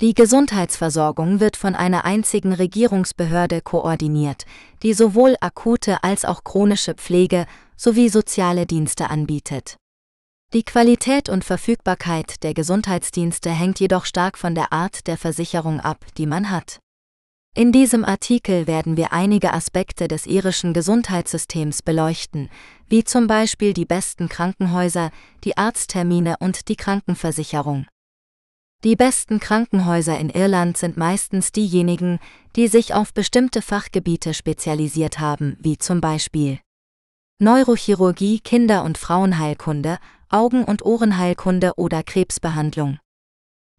[0.02, 4.44] Die Gesundheitsversorgung wird von einer einzigen Regierungsbehörde koordiniert,
[4.82, 9.76] die sowohl akute als auch chronische Pflege sowie soziale Dienste anbietet.
[10.54, 16.06] Die Qualität und Verfügbarkeit der Gesundheitsdienste hängt jedoch stark von der Art der Versicherung ab,
[16.16, 16.78] die man hat.
[17.56, 22.50] In diesem Artikel werden wir einige Aspekte des irischen Gesundheitssystems beleuchten,
[22.88, 25.10] wie zum Beispiel die besten Krankenhäuser,
[25.42, 27.86] die Arzttermine und die Krankenversicherung.
[28.84, 32.20] Die besten Krankenhäuser in Irland sind meistens diejenigen,
[32.54, 36.60] die sich auf bestimmte Fachgebiete spezialisiert haben, wie zum Beispiel
[37.40, 39.98] Neurochirurgie, Kinder- und Frauenheilkunde,
[40.34, 42.98] Augen- und Ohrenheilkunde oder Krebsbehandlung.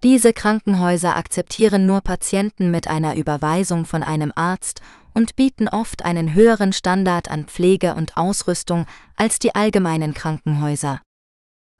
[0.04, 4.80] Diese Krankenhäuser akzeptieren nur Patienten mit einer Überweisung von einem Arzt
[5.14, 8.86] und bieten oft einen höheren Standard an Pflege und Ausrüstung
[9.18, 11.02] als die allgemeinen Krankenhäuser.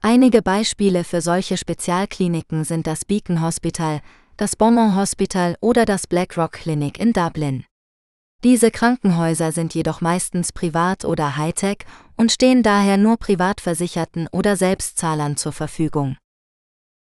[0.02, 4.02] Einige Beispiele für solche Spezialkliniken sind das Beacon Hospital,
[4.36, 7.64] das Beaumont Hospital oder das Blackrock Clinic in Dublin.
[8.44, 11.78] Diese Krankenhäuser sind jedoch meistens privat oder Hightech
[12.16, 16.16] und stehen daher nur Privatversicherten oder Selbstzahlern zur Verfügung.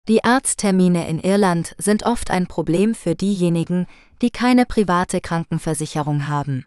[0.07, 3.87] Die Arzttermine in Irland sind oft ein Problem für diejenigen,
[4.20, 6.66] die keine private Krankenversicherung haben.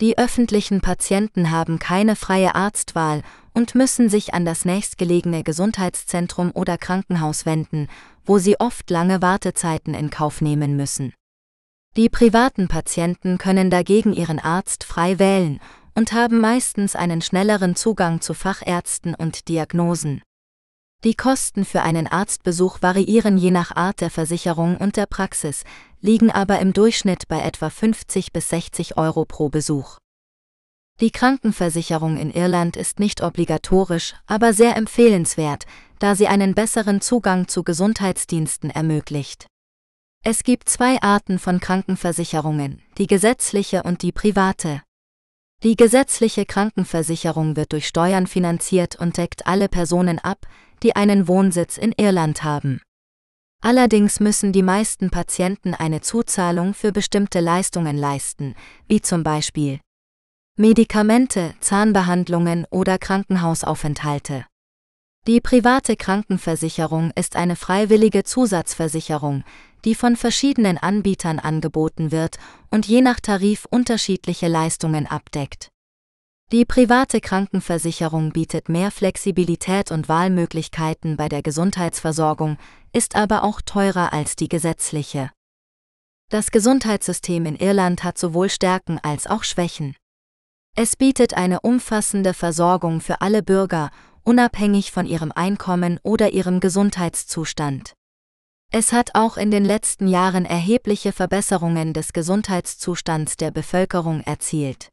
[0.00, 3.22] Die öffentlichen Patienten haben keine freie Arztwahl
[3.54, 7.88] und müssen sich an das nächstgelegene Gesundheitszentrum oder Krankenhaus wenden,
[8.24, 11.14] wo sie oft lange Wartezeiten in Kauf nehmen müssen.
[11.96, 15.60] Die privaten Patienten können dagegen ihren Arzt frei wählen
[15.94, 20.20] und haben meistens einen schnelleren Zugang zu Fachärzten und Diagnosen.
[21.04, 25.64] Die Kosten für einen Arztbesuch variieren je nach Art der Versicherung und der Praxis,
[26.02, 29.96] liegen aber im Durchschnitt bei etwa 50 bis 60 Euro pro Besuch.
[31.00, 35.64] Die Krankenversicherung in Irland ist nicht obligatorisch, aber sehr empfehlenswert,
[35.98, 39.46] da sie einen besseren Zugang zu Gesundheitsdiensten ermöglicht.
[40.28, 44.82] Es gibt zwei Arten von Krankenversicherungen, die gesetzliche und die private.
[45.62, 50.40] Die gesetzliche Krankenversicherung wird durch Steuern finanziert und deckt alle Personen ab,
[50.82, 52.80] die einen Wohnsitz in Irland haben.
[53.62, 58.56] Allerdings müssen die meisten Patienten eine Zuzahlung für bestimmte Leistungen leisten,
[58.88, 59.78] wie zum Beispiel
[60.58, 64.44] Medikamente, Zahnbehandlungen oder Krankenhausaufenthalte.
[65.28, 69.44] Die private Krankenversicherung ist eine freiwillige Zusatzversicherung,
[69.86, 72.36] die von verschiedenen Anbietern angeboten wird
[72.70, 75.70] und je nach Tarif unterschiedliche Leistungen abdeckt.
[76.52, 82.58] Die private Krankenversicherung bietet mehr Flexibilität und Wahlmöglichkeiten bei der Gesundheitsversorgung,
[82.92, 85.30] ist aber auch teurer als die gesetzliche.
[86.30, 89.96] Das Gesundheitssystem in Irland hat sowohl Stärken als auch Schwächen.
[90.76, 93.90] Es bietet eine umfassende Versorgung für alle Bürger,
[94.22, 97.95] unabhängig von ihrem Einkommen oder ihrem Gesundheitszustand.
[98.78, 104.90] Es hat auch in den letzten Jahren erhebliche Verbesserungen des Gesundheitszustands der Bevölkerung erzielt.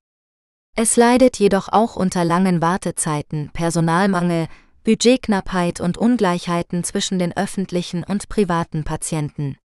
[0.73, 4.47] Es leidet jedoch auch unter langen Wartezeiten, Personalmangel,
[4.85, 9.57] Budgetknappheit und Ungleichheiten zwischen den öffentlichen und privaten Patienten.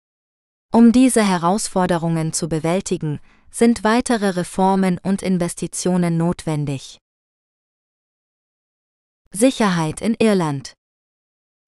[0.73, 3.19] Um diese Herausforderungen zu bewältigen,
[3.51, 6.97] sind weitere Reformen und Investitionen notwendig.
[9.31, 10.76] Sicherheit in Irland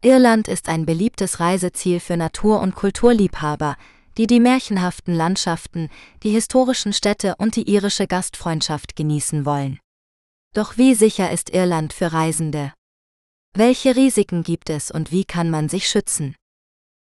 [0.02, 3.76] Irland ist ein beliebtes Reiseziel für Natur- und Kulturliebhaber,
[4.18, 5.90] die die märchenhaften Landschaften,
[6.24, 9.80] die historischen Städte und die irische Gastfreundschaft genießen wollen.
[10.54, 12.74] Doch wie sicher ist Irland für Reisende?
[13.54, 16.36] Welche Risiken gibt es und wie kann man sich schützen?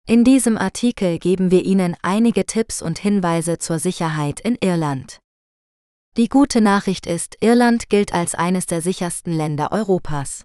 [0.05, 5.19] In diesem Artikel geben wir Ihnen einige Tipps und Hinweise zur Sicherheit in Irland.
[6.15, 10.43] Die gute Nachricht ist, Irland gilt als eines der sichersten Länder Europas.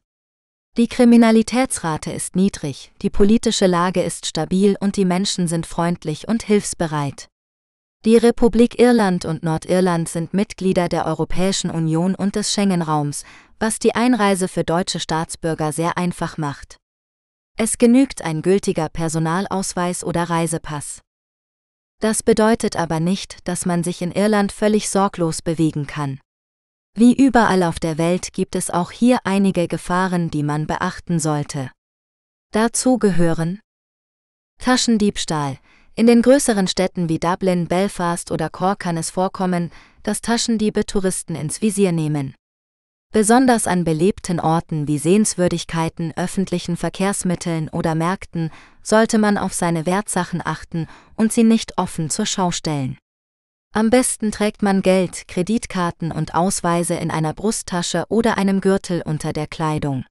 [0.78, 6.44] Die Kriminalitätsrate ist niedrig, die politische Lage ist stabil und die Menschen sind freundlich und
[6.44, 7.26] hilfsbereit.
[8.04, 13.24] Die Republik Irland und Nordirland sind Mitglieder der Europäischen Union und des Schengen-Raums,
[13.58, 16.76] was die Einreise für deutsche Staatsbürger sehr einfach macht.
[17.56, 21.00] Es genügt ein gültiger Personalausweis oder Reisepass.
[22.00, 26.20] Das bedeutet aber nicht, dass man sich in Irland völlig sorglos bewegen kann.
[26.98, 31.70] Wie überall auf der Welt gibt es auch hier einige Gefahren, die man beachten sollte.
[32.52, 33.60] Dazu gehören
[34.60, 35.58] Taschendiebstahl.
[35.94, 39.70] In den größeren Städten wie Dublin, Belfast oder Cork kann es vorkommen,
[40.02, 42.34] dass Taschendiebe Touristen ins Visier nehmen.
[43.12, 48.50] Besonders an belebten Orten wie Sehenswürdigkeiten, öffentlichen Verkehrsmitteln oder Märkten
[48.82, 52.98] sollte man auf seine Wertsachen achten und sie nicht offen zur Schau stellen.
[53.78, 59.32] Am besten trägt man Geld, Kreditkarten und Ausweise in einer Brusttasche oder einem Gürtel unter
[59.32, 60.04] der Kleidung.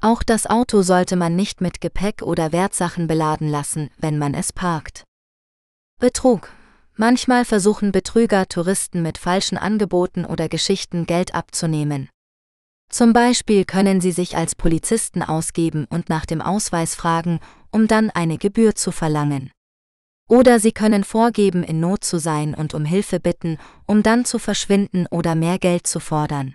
[0.00, 4.52] Auch das Auto sollte man nicht mit Gepäck oder Wertsachen beladen lassen, wenn man es
[4.52, 5.02] parkt.
[5.98, 6.52] Betrug.
[6.94, 12.08] Manchmal versuchen Betrüger Touristen mit falschen Angeboten oder Geschichten Geld abzunehmen.
[12.90, 17.40] Zum Beispiel können sie sich als Polizisten ausgeben und nach dem Ausweis fragen,
[17.72, 19.50] um dann eine Gebühr zu verlangen.
[20.28, 24.38] Oder sie können vorgeben, in Not zu sein und um Hilfe bitten, um dann zu
[24.38, 26.54] verschwinden oder mehr Geld zu fordern.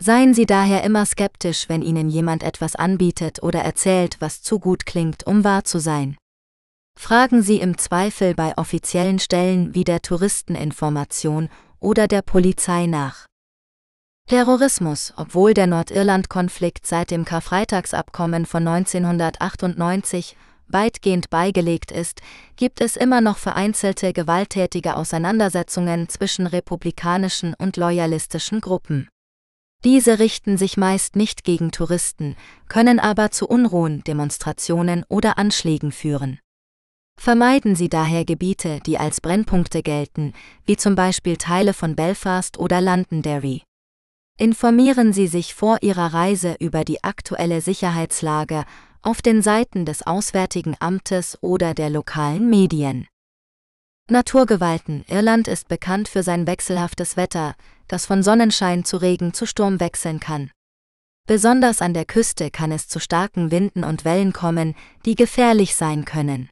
[0.00, 4.86] Seien Sie daher immer skeptisch, wenn Ihnen jemand etwas anbietet oder erzählt, was zu gut
[4.86, 6.16] klingt, um wahr zu sein.
[6.98, 11.48] Fragen Sie im Zweifel bei offiziellen Stellen wie der Touristeninformation
[11.80, 13.26] oder der Polizei nach.
[14.28, 20.36] Terrorismus, obwohl der Nordirland-Konflikt seit dem Karfreitagsabkommen von 1998
[20.68, 22.20] weitgehend beigelegt ist,
[22.56, 29.08] gibt es immer noch vereinzelte gewalttätige Auseinandersetzungen zwischen republikanischen und loyalistischen Gruppen.
[29.84, 32.36] Diese richten sich meist nicht gegen Touristen,
[32.68, 36.38] können aber zu Unruhen, Demonstrationen oder Anschlägen führen.
[37.20, 40.32] Vermeiden Sie daher Gebiete, die als Brennpunkte gelten,
[40.64, 43.62] wie zum Beispiel Teile von Belfast oder Londonderry.
[44.36, 48.64] Informieren Sie sich vor Ihrer Reise über die aktuelle Sicherheitslage
[49.04, 53.06] auf den Seiten des Auswärtigen Amtes oder der lokalen Medien.
[54.10, 57.54] Naturgewalten Irland ist bekannt für sein wechselhaftes Wetter,
[57.88, 60.50] das von Sonnenschein zu Regen zu Sturm wechseln kann.
[61.26, 64.74] Besonders an der Küste kann es zu starken Winden und Wellen kommen,
[65.06, 66.50] die gefährlich sein können.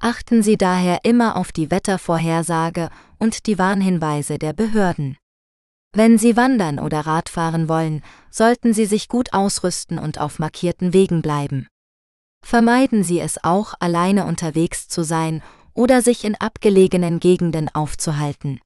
[0.00, 5.16] Achten Sie daher immer auf die Wettervorhersage und die Warnhinweise der Behörden.
[5.92, 11.22] Wenn Sie wandern oder Radfahren wollen, sollten Sie sich gut ausrüsten und auf markierten Wegen
[11.22, 11.66] bleiben.
[12.44, 15.42] Vermeiden Sie es auch, alleine unterwegs zu sein
[15.74, 18.60] oder sich in abgelegenen Gegenden aufzuhalten.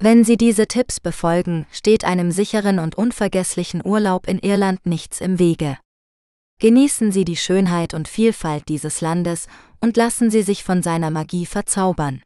[0.00, 5.38] Wenn Sie diese Tipps befolgen, steht einem sicheren und unvergesslichen Urlaub in Irland nichts im
[5.38, 5.78] Wege.
[6.60, 9.48] Genießen Sie die Schönheit und Vielfalt dieses Landes
[9.80, 12.22] und lassen Sie sich von seiner Magie verzaubern.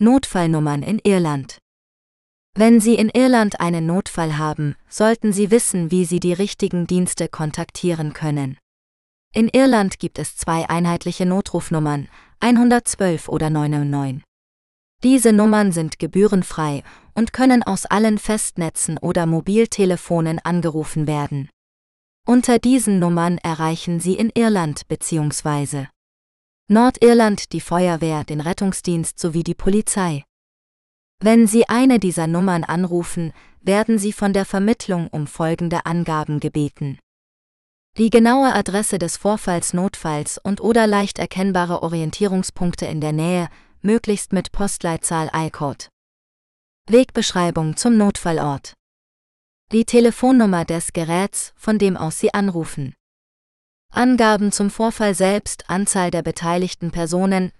[0.00, 1.58] Notfallnummern in Irland
[2.58, 7.28] wenn Sie in Irland einen Notfall haben, sollten Sie wissen, wie Sie die richtigen Dienste
[7.28, 8.58] kontaktieren können.
[9.32, 12.08] In Irland gibt es zwei einheitliche Notrufnummern,
[12.40, 14.24] 112 oder 999.
[15.04, 16.82] Diese Nummern sind gebührenfrei
[17.14, 21.50] und können aus allen Festnetzen oder Mobiltelefonen angerufen werden.
[22.26, 25.86] Unter diesen Nummern erreichen Sie in Irland bzw.
[26.68, 30.24] Nordirland die Feuerwehr, den Rettungsdienst sowie die Polizei.
[31.20, 37.00] Wenn Sie eine dieser Nummern anrufen, werden Sie von der Vermittlung um folgende Angaben gebeten.
[37.96, 43.48] Die genaue Adresse des Vorfalls Notfalls und oder leicht erkennbare Orientierungspunkte in der Nähe,
[43.82, 45.86] möglichst mit Postleitzahl I-Code.
[46.88, 48.74] Wegbeschreibung zum Notfallort.
[49.72, 52.94] Die Telefonnummer des Geräts, von dem aus Sie anrufen.
[53.92, 57.50] Angaben zum Vorfall selbst, Anzahl der beteiligten Personen,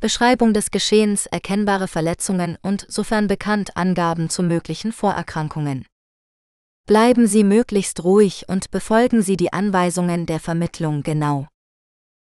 [0.00, 5.86] Beschreibung des Geschehens, erkennbare Verletzungen und, sofern bekannt, Angaben zu möglichen Vorerkrankungen.
[6.86, 11.48] Bleiben Sie möglichst ruhig und befolgen Sie die Anweisungen der Vermittlung genau.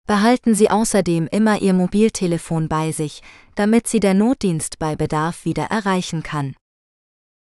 [0.08, 3.24] Behalten Sie außerdem immer Ihr Mobiltelefon bei sich,
[3.56, 6.56] damit Sie der Notdienst bei Bedarf wieder erreichen kann.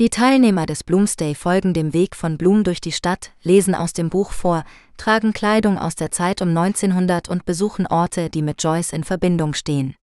[0.00, 4.10] Die Teilnehmer des Bloomsday folgen dem Weg von Bloom durch die Stadt, lesen aus dem
[4.10, 4.64] Buch vor,
[4.96, 9.54] tragen Kleidung aus der Zeit um 1900 und besuchen Orte, die mit Joyce in Verbindung
[9.54, 9.94] stehen.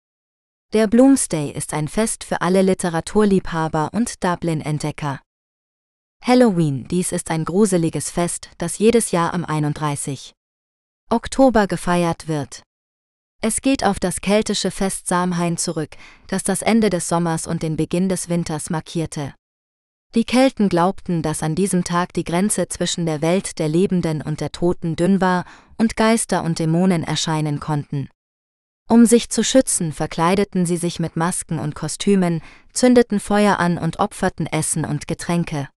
[0.72, 5.20] Der Bloomsday ist ein Fest für alle Literaturliebhaber und Dublin-Entdecker.
[6.24, 10.32] Halloween, dies ist ein gruseliges Fest, das jedes Jahr am 31.
[11.10, 12.62] Oktober gefeiert wird.
[13.42, 15.98] Es geht auf das keltische Fest Samhain zurück,
[16.28, 19.34] das das Ende des Sommers und den Beginn des Winters markierte.
[20.14, 24.40] Die Kelten glaubten, dass an diesem Tag die Grenze zwischen der Welt der Lebenden und
[24.40, 25.46] der Toten dünn war
[25.78, 28.08] und Geister und Dämonen erscheinen konnten.
[28.92, 32.42] Um sich zu schützen, verkleideten sie sich mit Masken und Kostümen,
[32.74, 35.70] zündeten Feuer an und opferten Essen und Getränke.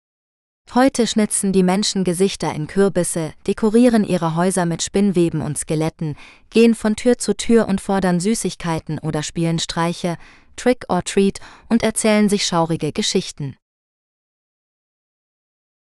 [0.74, 6.14] Heute schnitzen die Menschen Gesichter in Kürbisse, dekorieren ihre Häuser mit Spinnweben und Skeletten,
[6.50, 10.16] gehen von Tür zu Tür und fordern Süßigkeiten oder spielen Streiche,
[10.54, 13.56] Trick or Treat und erzählen sich schaurige Geschichten.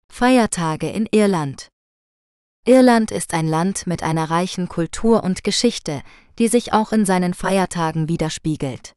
[0.09, 1.69] Feiertage in Irland
[2.65, 6.03] Irland ist ein Land mit einer reichen Kultur und Geschichte,
[6.39, 8.93] die sich auch in seinen Feiertagen widerspiegelt.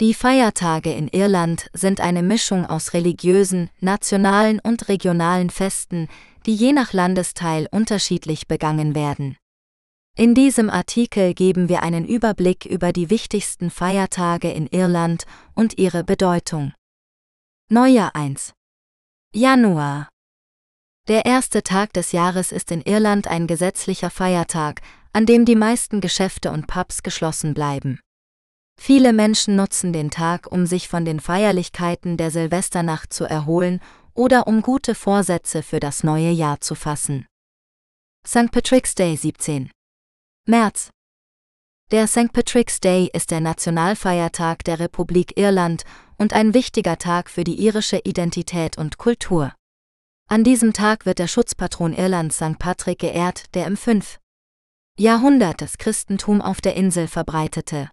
[0.00, 6.08] Die Feiertage in Irland sind eine Mischung aus religiösen, nationalen und regionalen Festen,
[6.46, 9.36] die je nach Landesteil unterschiedlich begangen werden.
[10.16, 16.02] In diesem Artikel geben wir einen Überblick über die wichtigsten Feiertage in Irland und ihre
[16.02, 16.72] Bedeutung.
[17.68, 18.52] Neujahr 1.
[19.34, 20.08] Januar.
[21.08, 24.80] Der erste Tag des Jahres ist in Irland ein gesetzlicher Feiertag,
[25.12, 28.00] an dem die meisten Geschäfte und Pubs geschlossen bleiben.
[28.80, 33.80] Viele Menschen nutzen den Tag, um sich von den Feierlichkeiten der Silvesternacht zu erholen
[34.14, 37.26] oder um gute Vorsätze für das neue Jahr zu fassen.
[38.26, 38.50] St.
[38.50, 39.70] Patrick's Day 17.
[40.46, 40.90] März.
[41.90, 42.32] Der St.
[42.32, 45.84] Patrick's Day ist der Nationalfeiertag der Republik Irland
[46.16, 49.52] und ein wichtiger Tag für die irische Identität und Kultur.
[50.28, 52.58] An diesem Tag wird der Schutzpatron Irlands St.
[52.60, 54.19] Patrick geehrt, der im 5.
[54.98, 57.90] Jahrhundert das Christentum auf der Insel verbreitete.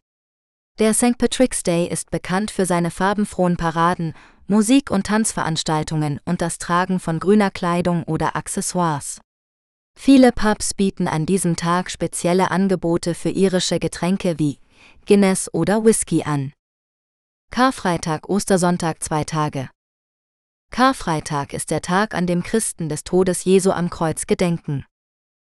[0.79, 1.17] Der St.
[1.17, 4.13] Patrick's Day ist bekannt für seine farbenfrohen Paraden,
[4.47, 9.19] Musik- und Tanzveranstaltungen und das Tragen von grüner Kleidung oder Accessoires.
[9.97, 14.59] Viele Pubs bieten an diesem Tag spezielle Angebote für irische Getränke wie
[15.07, 16.53] Guinness oder Whisky an.
[17.49, 19.69] Karfreitag, Ostersonntag zwei Tage.
[20.69, 24.85] Karfreitag ist der Tag, an dem Christen des Todes Jesu am Kreuz gedenken.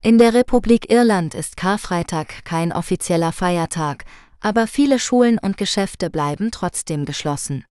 [0.02, 4.06] In der Republik Irland ist Karfreitag kein offizieller Feiertag,
[4.40, 7.66] aber viele Schulen und Geschäfte bleiben trotzdem geschlossen.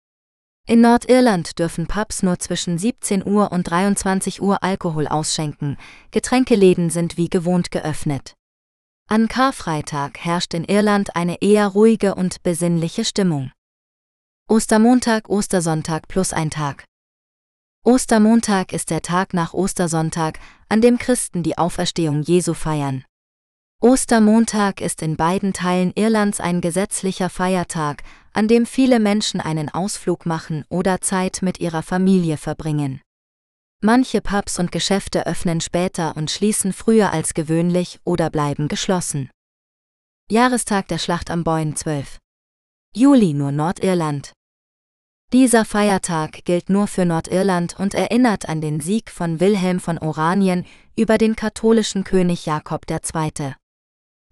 [0.68, 5.78] In Nordirland dürfen Pubs nur zwischen 17 Uhr und 23 Uhr Alkohol ausschenken,
[6.10, 8.34] Getränkeläden sind wie gewohnt geöffnet.
[9.08, 13.52] An Karfreitag herrscht in Irland eine eher ruhige und besinnliche Stimmung.
[14.50, 16.86] Ostermontag, Ostersonntag plus ein Tag.
[17.88, 23.06] Ostermontag ist der Tag nach Ostersonntag, an dem Christen die Auferstehung Jesu feiern.
[23.80, 28.02] Ostermontag ist in beiden Teilen Irlands ein gesetzlicher Feiertag,
[28.34, 33.02] an dem viele Menschen einen Ausflug machen oder Zeit mit ihrer Familie verbringen.
[33.82, 39.30] Manche Pubs und Geschäfte öffnen später und schließen früher als gewöhnlich oder bleiben geschlossen.
[40.32, 42.18] Jahrestag der Schlacht am Boyne 12.
[42.96, 44.34] Juli nur Nordirland.
[45.34, 50.66] Dieser Feiertag gilt nur für Nordirland und erinnert an den Sieg von Wilhelm von Oranien
[50.96, 53.56] über den katholischen König Jakob II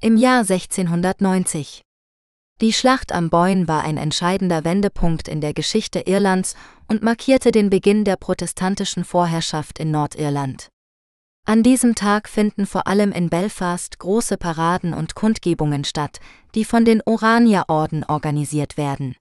[0.04, 1.82] im Jahr 1690.
[2.60, 6.56] Die Schlacht am Boyne war ein entscheidender Wendepunkt in der Geschichte Irlands
[6.90, 10.68] und markierte den Beginn der protestantischen Vorherrschaft in Nordirland.
[11.46, 16.20] An diesem Tag finden vor allem in Belfast große Paraden und Kundgebungen statt,
[16.54, 19.16] die von den Oranierorden organisiert werden.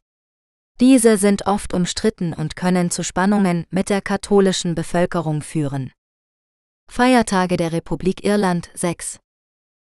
[0.81, 5.93] Diese sind oft umstritten und können zu Spannungen mit der katholischen Bevölkerung führen.
[6.91, 9.19] Feiertage der Republik Irland 6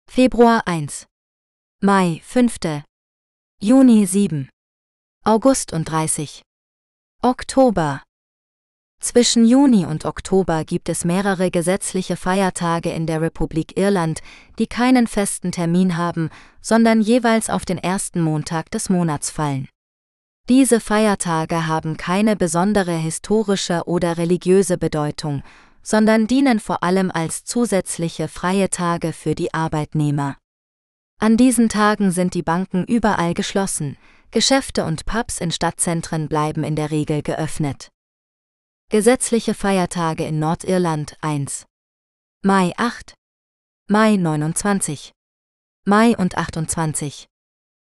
[0.09, 1.07] Februar 1.
[1.81, 2.83] Mai 5.
[3.61, 4.49] Juni 7.
[5.23, 6.41] August und 30.
[7.21, 8.03] Oktober.
[9.01, 14.21] Zwischen Juni und Oktober gibt es mehrere gesetzliche Feiertage in der Republik Irland,
[14.57, 16.29] die keinen festen Termin haben,
[16.61, 19.67] sondern jeweils auf den ersten Montag des Monats fallen.
[20.47, 25.41] Diese Feiertage haben keine besondere historische oder religiöse Bedeutung,
[25.81, 30.37] sondern dienen vor allem als zusätzliche freie Tage für die Arbeitnehmer.
[31.19, 33.97] An diesen Tagen sind die Banken überall geschlossen,
[34.29, 37.89] Geschäfte und Pubs in Stadtzentren bleiben in der Regel geöffnet.
[38.91, 41.65] Gesetzliche Feiertage in Nordirland 1.
[42.43, 43.15] Mai 8.
[43.87, 45.11] Mai 29.
[45.85, 47.25] Mai und 28.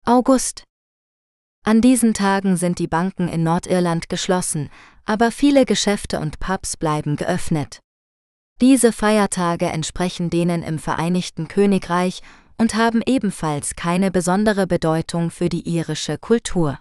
[0.06, 0.67] August.
[1.68, 4.70] An diesen Tagen sind die Banken in Nordirland geschlossen,
[5.04, 7.80] aber viele Geschäfte und Pubs bleiben geöffnet.
[8.62, 12.22] Diese Feiertage entsprechen denen im Vereinigten Königreich
[12.56, 16.78] und haben ebenfalls keine besondere Bedeutung für die irische Kultur.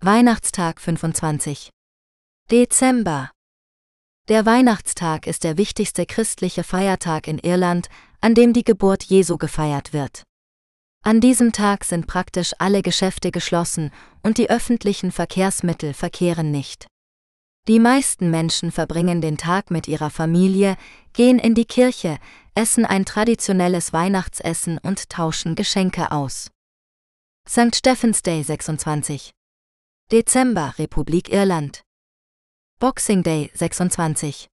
[0.00, 1.68] Weihnachtstag 25.
[2.50, 3.30] Dezember.
[4.26, 7.90] Der Weihnachtstag ist der wichtigste christliche Feiertag in Irland,
[8.22, 10.22] an dem die Geburt Jesu gefeiert wird.
[11.04, 13.90] An diesem Tag sind praktisch alle Geschäfte geschlossen
[14.22, 16.86] und die öffentlichen Verkehrsmittel verkehren nicht.
[17.68, 20.76] Die meisten Menschen verbringen den Tag mit ihrer Familie,
[21.12, 22.18] gehen in die Kirche,
[22.54, 26.50] essen ein traditionelles Weihnachtsessen und tauschen Geschenke aus.
[27.48, 27.74] St.
[27.74, 29.32] Stephen's Day 26.
[30.10, 31.82] Dezember Republik Irland.
[32.78, 34.48] Boxing Day 26.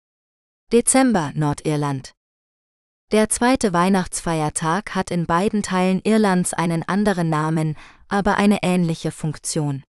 [0.72, 2.17] Dezember Nordirland.
[3.14, 7.78] Der zweite Weihnachtsfeiertag hat in beiden Teilen Irlands einen anderen Namen,
[8.10, 9.82] aber eine ähnliche Funktion.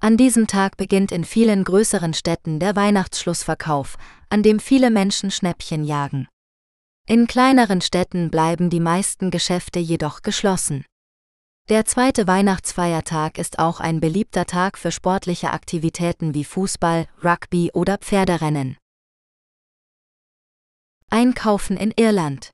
[0.00, 3.98] An diesem Tag beginnt in vielen größeren Städten der Weihnachtsschlussverkauf,
[4.30, 6.26] an dem viele Menschen Schnäppchen jagen.
[7.06, 10.86] In kleineren Städten bleiben die meisten Geschäfte jedoch geschlossen.
[11.68, 17.98] Der zweite Weihnachtsfeiertag ist auch ein beliebter Tag für sportliche Aktivitäten wie Fußball, Rugby oder
[17.98, 18.78] Pferderennen.
[21.10, 22.50] Einkaufen in Irland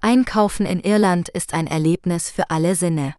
[0.00, 3.14] Einkaufen in Irland ist ein Erlebnis für alle Sinne.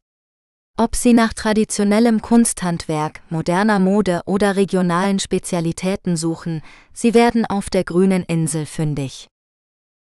[0.78, 7.86] Ob Sie nach traditionellem Kunsthandwerk, moderner Mode oder regionalen Spezialitäten suchen, Sie werden auf der
[7.86, 9.30] grünen Insel fündig.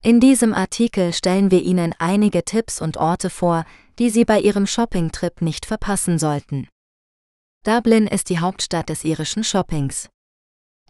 [0.02, 3.64] In diesem Artikel stellen wir Ihnen einige Tipps und Orte vor,
[4.00, 6.68] die Sie bei Ihrem Shoppingtrip nicht verpassen sollten.
[7.64, 10.10] Dublin ist die Hauptstadt des irischen Shoppings.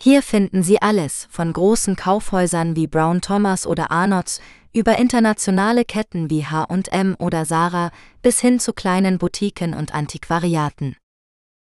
[0.04, 4.42] Hier finden Sie alles, von großen Kaufhäusern wie Brown Thomas oder Arnott's
[4.74, 7.92] über internationale Ketten wie H&M oder Zara
[8.24, 10.96] bis hin zu kleinen Boutiquen und Antiquariaten.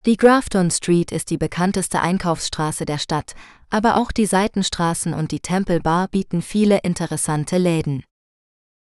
[0.05, 3.33] Die Grafton Street ist die bekannteste Einkaufsstraße der Stadt,
[3.71, 8.03] aber auch die Seitenstraßen und die Temple Bar bieten viele interessante Läden.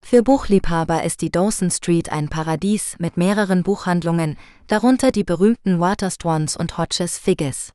[0.06, 4.38] Für Buchliebhaber ist die Dawson Street ein Paradies mit mehreren Buchhandlungen,
[4.68, 7.72] darunter die berühmten Waterstones und Hodges Figgis.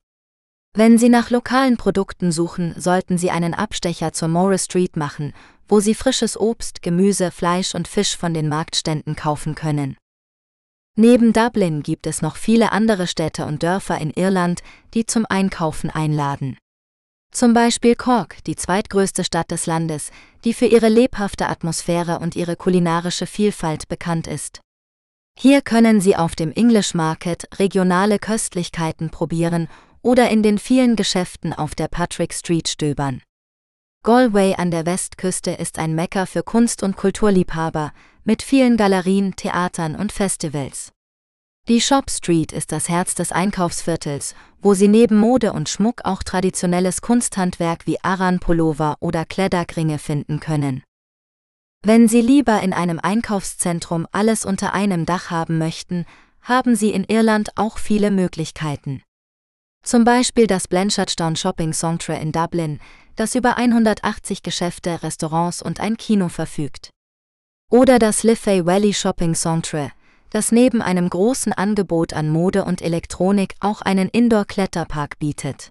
[0.74, 5.34] Wenn Sie nach lokalen Produkten suchen, sollten Sie einen Abstecher zur Morris Street machen,
[5.68, 9.98] wo Sie frisches Obst, Gemüse, Fleisch und Fisch von den Marktständen kaufen können.
[10.96, 14.62] Neben Dublin gibt es noch viele andere Städte und Dörfer in Irland,
[14.94, 16.56] die zum Einkaufen einladen.
[17.32, 20.10] Zum Beispiel Cork, die zweitgrößte Stadt des Landes,
[20.44, 24.60] die für ihre lebhafte Atmosphäre und ihre kulinarische Vielfalt bekannt ist.
[25.38, 29.68] Hier können Sie auf dem English Market regionale Köstlichkeiten probieren
[30.02, 33.22] oder in den vielen Geschäften auf der Patrick Street stöbern.
[34.04, 37.92] Galway an der Westküste ist ein Mekka für Kunst- und Kulturliebhaber,
[38.24, 40.92] mit vielen Galerien, Theatern und Festivals.
[41.68, 46.24] Die Shop Street ist das Herz des Einkaufsviertels, wo Sie neben Mode und Schmuck auch
[46.24, 50.82] traditionelles Kunsthandwerk wie Aran-Pullover oder Kleddergringe finden können.
[51.84, 56.06] Wenn Sie lieber in einem Einkaufszentrum alles unter einem Dach haben möchten,
[56.40, 59.04] haben Sie in Irland auch viele Möglichkeiten.
[59.82, 62.78] Zum Beispiel das Blanchardstown Shopping Centre in Dublin,
[63.16, 66.90] das über 180 Geschäfte, Restaurants und ein Kino verfügt.
[67.70, 69.90] Oder das Liffey Valley Shopping Centre,
[70.30, 75.68] das neben einem großen Angebot an Mode und Elektronik auch einen Indoor-Kletterpark bietet.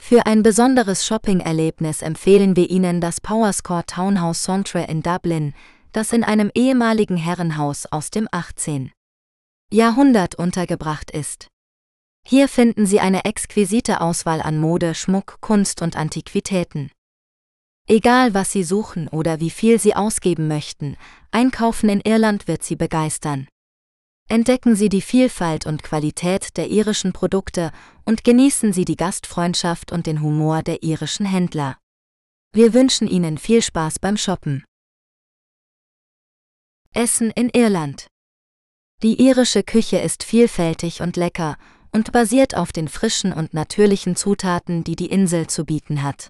[0.00, 5.54] Für ein besonderes Shopping-Erlebnis empfehlen wir Ihnen das Powerscore Townhouse Centre in Dublin,
[5.92, 8.92] das in einem ehemaligen Herrenhaus aus dem 18.
[9.72, 11.48] Jahrhundert untergebracht ist.
[12.28, 16.90] Hier finden Sie eine exquisite Auswahl an Mode, Schmuck, Kunst und Antiquitäten.
[17.86, 20.96] Egal was Sie suchen oder wie viel Sie ausgeben möchten,
[21.30, 23.46] Einkaufen in Irland wird Sie begeistern.
[24.28, 27.70] Entdecken Sie die Vielfalt und Qualität der irischen Produkte
[28.04, 31.78] und genießen Sie die Gastfreundschaft und den Humor der irischen Händler.
[32.52, 34.64] Wir wünschen Ihnen viel Spaß beim Shoppen.
[36.92, 38.08] Essen in Irland.
[39.04, 41.56] Die irische Küche ist vielfältig und lecker
[41.96, 46.28] und basiert auf den frischen und natürlichen Zutaten, die die Insel zu bieten hat.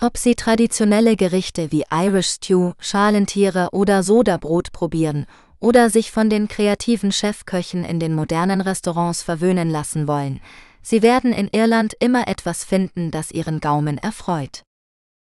[0.00, 5.26] Ob Sie traditionelle Gerichte wie Irish Stew, Schalentiere oder Sodabrot probieren
[5.60, 10.40] oder sich von den kreativen Chefköchen in den modernen Restaurants verwöhnen lassen wollen,
[10.82, 14.64] Sie werden in Irland immer etwas finden, das Ihren Gaumen erfreut.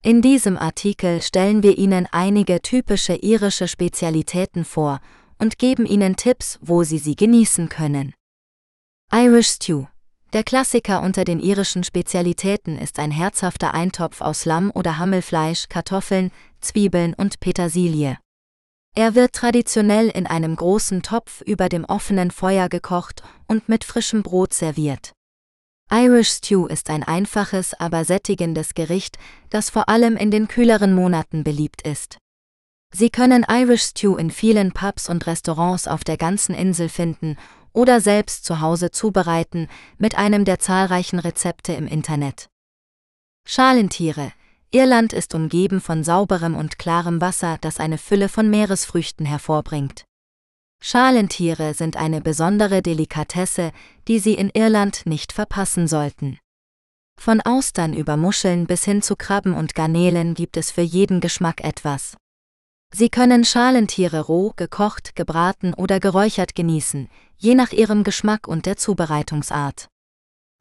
[0.03, 5.01] In diesem Artikel stellen wir Ihnen einige typische irische Spezialitäten vor
[5.38, 8.14] und geben Ihnen Tipps, wo Sie sie genießen können.
[9.13, 9.87] Irish Stew
[10.35, 16.33] der Klassiker unter den irischen Spezialitäten ist ein herzhafter Eintopf aus Lamm- oder Hammelfleisch, Kartoffeln,
[16.61, 18.19] Zwiebeln und Petersilie.
[18.97, 24.25] Er wird traditionell in einem großen Topf über dem offenen Feuer gekocht und mit frischem
[24.25, 25.13] Brot serviert.
[25.89, 29.17] Irish Stew ist ein einfaches, aber sättigendes Gericht,
[29.51, 32.19] das vor allem in den kühleren Monaten beliebt ist.
[32.93, 37.37] Sie können Irish Stew in vielen Pubs und Restaurants auf der ganzen Insel finden
[37.75, 39.68] oder selbst zu Hause zubereiten
[39.99, 42.49] mit einem der zahlreichen Rezepte im Internet.
[43.47, 44.33] Schalentiere,
[44.70, 50.05] Irland ist umgeben von sauberem und klarem Wasser, das eine Fülle von Meeresfrüchten hervorbringt.
[50.83, 53.72] Schalentiere sind eine besondere Delikatesse,
[54.09, 56.39] die Sie in Irland nicht verpassen sollten.
[57.20, 61.62] Von Austern über Muscheln bis hin zu Krabben und Garnelen gibt es für jeden Geschmack
[61.62, 62.16] etwas.
[62.93, 67.09] Sie können Schalentiere roh, gekocht, gebraten oder geräuchert genießen,
[67.45, 69.88] je nach ihrem Geschmack und der Zubereitungsart.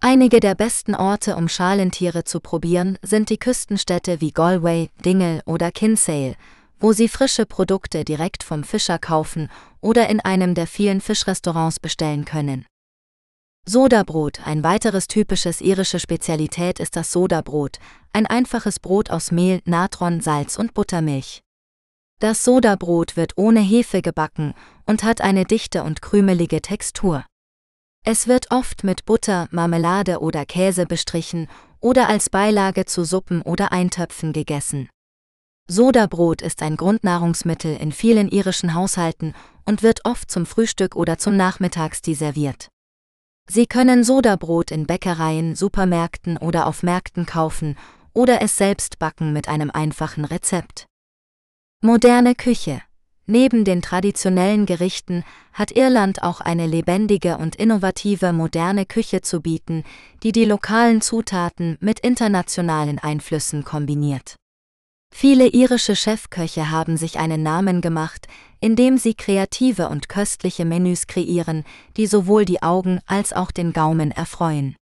[0.01, 5.71] Einige der besten Orte, um Schalentiere zu probieren, sind die Küstenstädte wie Galway, Dingle oder
[5.71, 6.35] Kinsale,
[6.81, 12.25] wo Sie frische Produkte direkt vom Fischer kaufen oder in einem der vielen Fischrestaurants bestellen
[12.25, 12.65] können.
[13.65, 17.79] Sodabrot, ein weiteres typisches irische Spezialität ist das Sodabrot,
[18.11, 21.42] ein einfaches Brot aus Mehl, Natron, Salz und Buttermilch.
[22.23, 24.53] Das Sodabrot wird ohne Hefe gebacken
[24.85, 27.25] und hat eine dichte und krümelige Textur.
[28.05, 31.49] Es wird oft mit Butter, Marmelade oder Käse bestrichen
[31.81, 34.87] oder als Beilage zu Suppen oder Eintöpfen gegessen.
[35.67, 39.33] Sodabrot ist ein Grundnahrungsmittel in vielen irischen Haushalten
[39.65, 42.69] und wird oft zum Frühstück oder zum Nachmittagstee serviert.
[43.49, 47.77] Sie können Sodabrot in Bäckereien, Supermärkten oder auf Märkten kaufen
[48.13, 50.87] oder es selbst backen mit einem einfachen Rezept.
[51.85, 52.81] Moderne Küche
[53.25, 59.83] Neben den traditionellen Gerichten hat Irland auch eine lebendige und innovative moderne Küche zu bieten,
[60.23, 64.37] die die lokalen Zutaten mit internationalen Einflüssen kombiniert.
[65.13, 68.27] Viele irische Chefköche haben sich einen Namen gemacht,
[68.61, 71.65] indem sie kreative und köstliche Menüs kreieren,
[71.97, 74.77] die sowohl die Augen als auch den Gaumen erfreuen.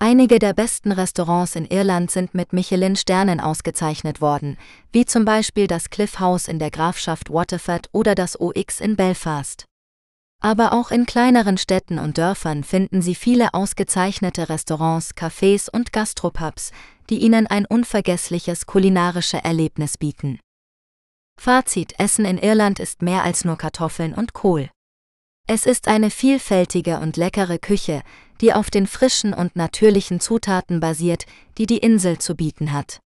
[0.00, 4.56] Einige der besten Restaurants in Irland sind mit Michelin-Sternen ausgezeichnet worden,
[4.92, 9.64] wie zum Beispiel das Cliff House in der Grafschaft Waterford oder das OX in Belfast.
[10.40, 16.70] Aber auch in kleineren Städten und Dörfern finden Sie viele ausgezeichnete Restaurants, Cafés und Gastropubs,
[17.10, 20.38] die Ihnen ein unvergessliches kulinarische Erlebnis bieten.
[21.40, 24.70] Fazit Essen in Irland ist mehr als nur Kartoffeln und Kohl.
[25.50, 28.02] Es ist eine vielfältige und leckere Küche,
[28.42, 31.24] die auf den frischen und natürlichen Zutaten basiert,
[31.56, 33.00] die die Insel zu bieten hat.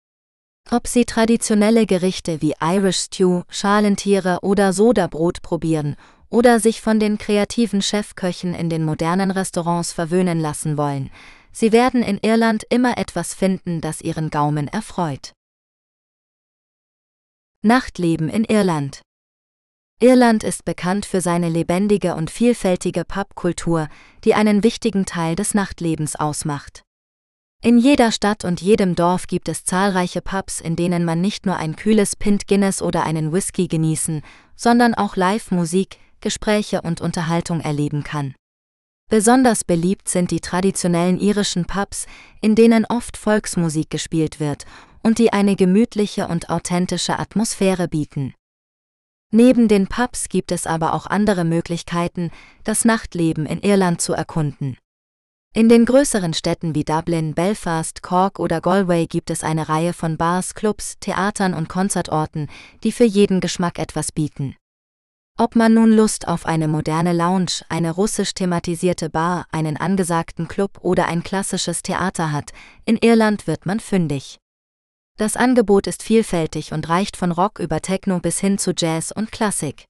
[0.72, 5.96] Ob Sie traditionelle Gerichte wie Irish Stew, Schalentiere oder Sodabrot probieren
[6.32, 11.12] oder sich von den kreativen Chefköchen in den modernen Restaurants verwöhnen lassen wollen,
[11.52, 15.34] Sie werden in Irland immer etwas finden, das Ihren Gaumen erfreut.
[17.62, 19.04] Nachtleben in Irland
[20.02, 23.88] Irland ist bekannt für seine lebendige und vielfältige Pubkultur,
[24.24, 26.82] die einen wichtigen Teil des Nachtlebens ausmacht.
[27.62, 31.58] In jeder Stadt und jedem Dorf gibt es zahlreiche Pubs, in denen man nicht nur
[31.58, 34.24] ein kühles Pint Guinness oder einen Whisky genießen,
[34.56, 38.34] sondern auch Live-Musik, Gespräche und Unterhaltung erleben kann.
[39.08, 42.08] Besonders beliebt sind die traditionellen irischen Pubs,
[42.41, 44.66] in denen oft Volksmusik gespielt wird
[45.04, 48.34] und die eine gemütliche und authentische Atmosphäre bieten.
[49.32, 52.32] Neben den Pubs gibt es aber auch andere Möglichkeiten,
[52.66, 54.78] das Nachtleben in Irland zu erkunden.
[55.54, 60.18] In den größeren Städten wie Dublin, Belfast, Cork oder Galway gibt es eine Reihe von
[60.18, 62.48] Bars, Clubs, Theatern und Konzertorten,
[62.84, 64.56] die für jeden Geschmack etwas bieten.
[65.38, 70.80] Ob man nun Lust auf eine moderne Lounge, eine russisch thematisierte Bar, einen angesagten Club
[70.82, 72.52] oder ein klassisches Theater hat,
[72.86, 74.41] in Irland wird man fündig.
[75.22, 79.32] Das Angebot ist vielfältig und reicht von Rock über Techno bis hin zu Jazz und
[79.32, 79.86] Klassik.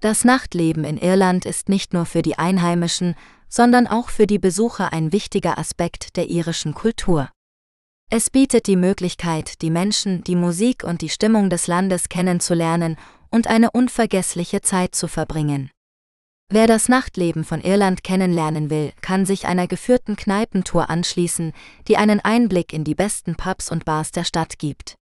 [0.00, 3.16] Das Nachtleben in Irland ist nicht nur für die Einheimischen,
[3.50, 7.28] sondern auch für die Besucher ein wichtiger Aspekt der irischen Kultur.
[8.08, 12.96] Es bietet die Möglichkeit, die Menschen, die Musik und die Stimmung des Landes kennenzulernen
[13.30, 15.70] und eine unvergessliche Zeit zu verbringen.
[16.52, 21.52] Wer das Nachtleben von Irland kennenlernen will, kann sich einer geführten Kneipentour anschließen,
[21.86, 24.96] die einen Einblick in die besten Pubs und Bars der Stadt gibt.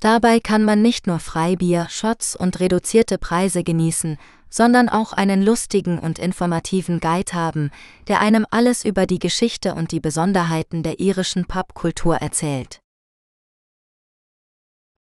[0.00, 4.16] Dabei kann man nicht nur Freibier, Shots und reduzierte Preise genießen,
[4.48, 7.70] sondern auch einen lustigen und informativen Guide haben,
[8.08, 12.80] der einem alles über die Geschichte und die Besonderheiten der irischen Pubkultur erzählt.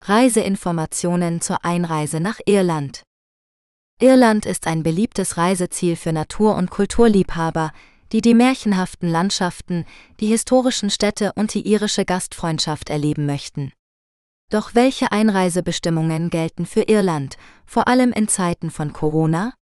[0.03, 3.03] Reiseinformationen zur Einreise nach Irland.
[4.01, 7.71] Irland ist ein beliebtes Reiseziel für Natur- und Kulturliebhaber,
[8.13, 9.85] die die märchenhaften Landschaften,
[10.21, 13.73] die historischen Städte und die irische Gastfreundschaft erleben möchten.
[14.49, 19.53] Doch welche Einreisebestimmungen gelten für Irland, vor allem in Zeiten von Corona?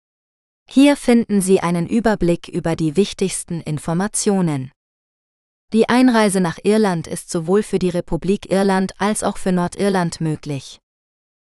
[0.69, 4.71] Hier finden Sie einen Überblick über die wichtigsten Informationen.
[5.73, 10.79] Die Einreise nach Irland ist sowohl für die Republik Irland als auch für Nordirland möglich.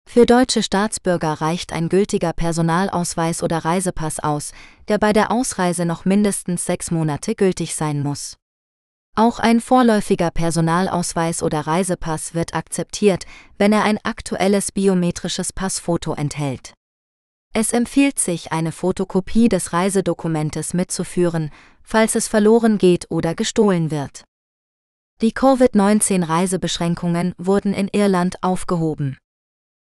[0.09, 4.53] Für deutsche Staatsbürger reicht ein gültiger Personalausweis oder Reisepass aus,
[4.87, 8.37] der bei der Ausreise noch mindestens sechs Monate gültig sein muss.
[9.15, 13.25] Auch ein vorläufiger Personalausweis oder Reisepass wird akzeptiert,
[13.57, 16.73] wenn er ein aktuelles biometrisches Passfoto enthält.
[17.53, 21.51] Es empfiehlt sich, eine Fotokopie des Reisedokumentes mitzuführen,
[21.83, 24.23] falls es verloren geht oder gestohlen wird.
[25.21, 29.17] Die Covid-19-Reisebeschränkungen wurden in Irland aufgehoben.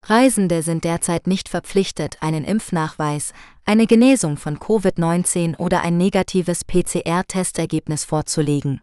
[0.09, 3.33] Reisende sind derzeit nicht verpflichtet, einen Impfnachweis,
[3.65, 8.81] eine Genesung von Covid-19 oder ein negatives PCR-Testergebnis vorzulegen.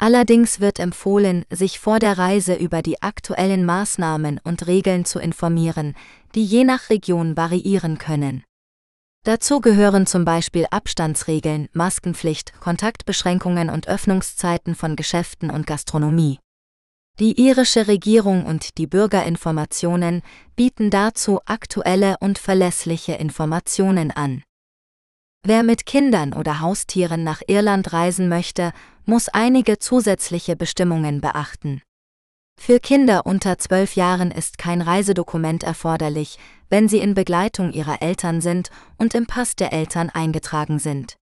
[0.00, 5.94] Allerdings wird empfohlen, sich vor der Reise über die aktuellen Maßnahmen und Regeln zu informieren,
[6.34, 8.44] die je nach Region variieren können.
[9.24, 16.38] Dazu gehören zum Beispiel Abstandsregeln, Maskenpflicht, Kontaktbeschränkungen und Öffnungszeiten von Geschäften und Gastronomie.
[17.20, 20.22] Die irische Regierung und die Bürgerinformationen
[20.54, 24.44] bieten dazu aktuelle und verlässliche Informationen an.
[25.42, 28.72] Wer mit Kindern oder Haustieren nach Irland reisen möchte,
[29.04, 31.82] muss einige zusätzliche Bestimmungen beachten.
[32.60, 36.38] Für Kinder unter zwölf Jahren ist kein Reisedokument erforderlich,
[36.68, 41.16] wenn sie in Begleitung ihrer Eltern sind und im Pass der Eltern eingetragen sind.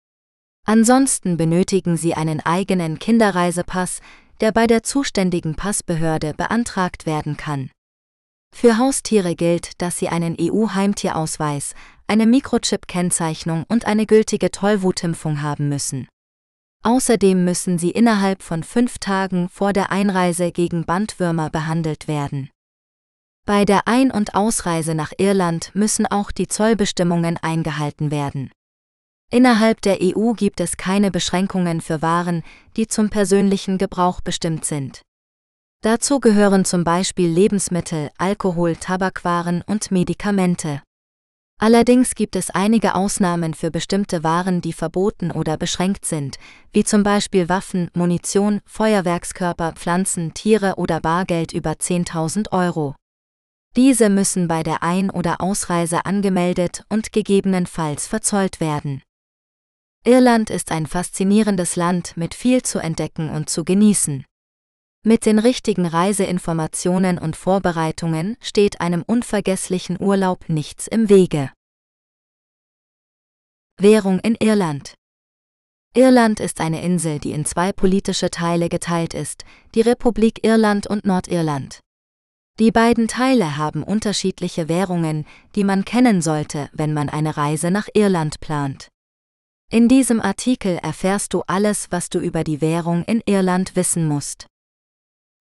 [0.66, 4.00] Ansonsten benötigen sie einen eigenen Kinderreisepass,
[4.42, 7.70] der bei der zuständigen Passbehörde beantragt werden kann.
[8.56, 11.74] Für Haustiere gilt, dass sie einen EU-Heimtierausweis,
[12.08, 16.08] eine Mikrochip-Kennzeichnung und eine gültige Tollwutimpfung haben müssen.
[16.84, 22.50] Außerdem müssen sie innerhalb von fünf Tagen vor der Einreise gegen Bandwürmer behandelt werden.
[23.46, 28.52] Bei der Ein- und Ausreise nach Irland müssen auch die Zollbestimmungen eingehalten werden.
[29.34, 32.44] Innerhalb der EU gibt es keine Beschränkungen für Waren,
[32.78, 35.02] die zum persönlichen Gebrauch bestimmt sind.
[35.82, 40.84] Dazu gehören zum Beispiel Lebensmittel, Alkohol, Tabakwaren und Medikamente.
[41.60, 46.38] Allerdings gibt es einige Ausnahmen für bestimmte Waren, die verboten oder beschränkt sind,
[46.72, 52.94] wie zum Beispiel Waffen, Munition, Feuerwerkskörper, Pflanzen, Tiere oder Bargeld über 10.000 Euro.
[53.76, 59.02] Diese müssen bei der Ein- oder Ausreise angemeldet und gegebenenfalls verzollt werden.
[60.06, 64.26] Irland ist ein faszinierendes Land mit viel zu entdecken und zu genießen.
[65.06, 71.52] Mit den richtigen Reiseinformationen und Vorbereitungen steht einem unvergesslichen Urlaub nichts im Wege.
[73.80, 74.94] Währung in Irland
[75.96, 81.06] Irland ist eine Insel, die in zwei politische Teile geteilt ist, die Republik Irland und
[81.06, 81.80] Nordirland.
[82.60, 85.26] Die beiden Teile haben unterschiedliche Währungen,
[85.56, 88.90] die man kennen sollte, wenn man eine Reise nach Irland plant.
[89.74, 94.46] In diesem Artikel erfährst du alles, was du über die Währung in Irland wissen musst.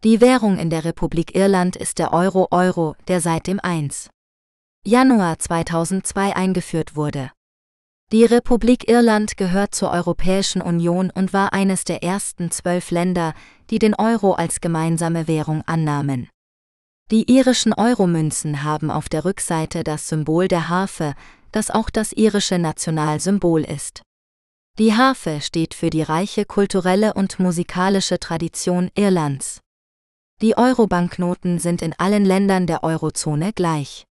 [0.04, 4.08] Die Währung in der Republik Irland ist der Euro Euro, der seit dem 1.
[4.86, 7.30] Januar 2002 eingeführt wurde.
[8.10, 13.34] Die Republik Irland gehört zur Europäischen Union und war eines der ersten zwölf Länder,
[13.68, 16.30] die den Euro als gemeinsame Währung annahmen.
[17.10, 21.12] Die irischen Euromünzen haben auf der Rückseite das Symbol der Harfe,
[21.50, 24.00] das auch das irische Nationalsymbol ist.
[24.78, 29.60] Die Harfe steht für die reiche kulturelle und musikalische Tradition Irlands.
[30.40, 34.06] Die Euro-Banknoten sind in allen Ländern der Eurozone gleich.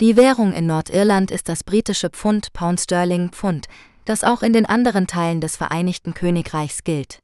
[0.00, 3.68] Die Währung in Nordirland ist das britische Pfund Pound Sterling Pfund,
[4.06, 7.20] das auch in den anderen Teilen des Vereinigten Königreichs gilt.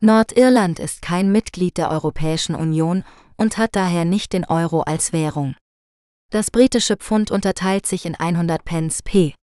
[0.00, 3.02] Nordirland ist kein Mitglied der Europäischen Union
[3.36, 5.54] und hat daher nicht den Euro als Währung.
[6.30, 9.34] Das britische Pfund unterteilt sich in 100 Pence P.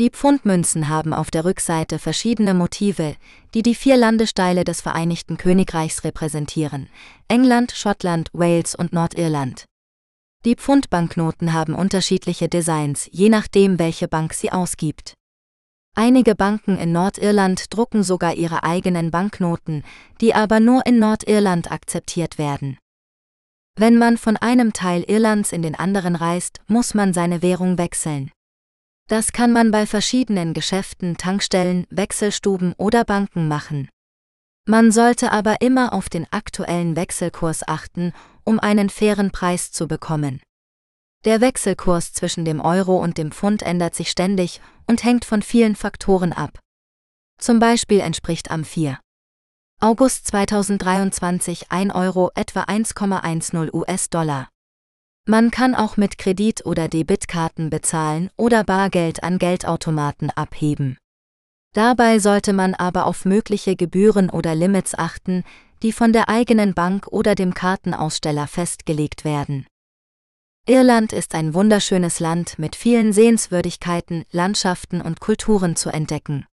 [0.00, 3.14] Die Pfundmünzen haben auf der Rückseite verschiedene Motive,
[3.54, 6.88] die die vier Landesteile des Vereinigten Königreichs repräsentieren:
[7.28, 9.66] England, Schottland, Wales und Nordirland.
[10.44, 15.14] Die Pfundbanknoten haben unterschiedliche Designs, je nachdem, welche Bank sie ausgibt.
[15.94, 19.84] Einige Banken in Nordirland drucken sogar ihre eigenen Banknoten,
[20.20, 22.78] die aber nur in Nordirland akzeptiert werden.
[23.76, 28.32] Wenn man von einem Teil Irlands in den anderen reist, muss man seine Währung wechseln.
[29.06, 33.88] Das kann man bei verschiedenen Geschäften, Tankstellen, Wechselstuben oder Banken machen.
[34.66, 38.12] Man sollte aber immer auf den aktuellen Wechselkurs achten,
[38.44, 40.40] um einen fairen Preis zu bekommen.
[41.26, 45.76] Der Wechselkurs zwischen dem Euro und dem Pfund ändert sich ständig und hängt von vielen
[45.76, 46.58] Faktoren ab.
[47.38, 48.98] Zum Beispiel entspricht am 4.
[49.80, 54.48] August 2023 1 Euro etwa 1,10 US-Dollar.
[55.26, 60.98] Man kann auch mit Kredit- oder Debitkarten bezahlen oder Bargeld an Geldautomaten abheben.
[61.72, 65.42] Dabei sollte man aber auf mögliche Gebühren oder Limits achten,
[65.82, 69.66] die von der eigenen Bank oder dem Kartenaussteller festgelegt werden.
[70.66, 76.46] Irland ist ein wunderschönes Land mit vielen Sehenswürdigkeiten, Landschaften und Kulturen zu entdecken.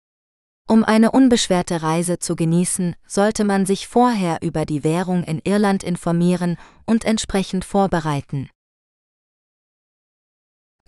[0.66, 5.82] Um eine unbeschwerte Reise zu genießen, sollte man sich vorher über die Währung in Irland
[5.82, 8.51] informieren und entsprechend vorbereiten.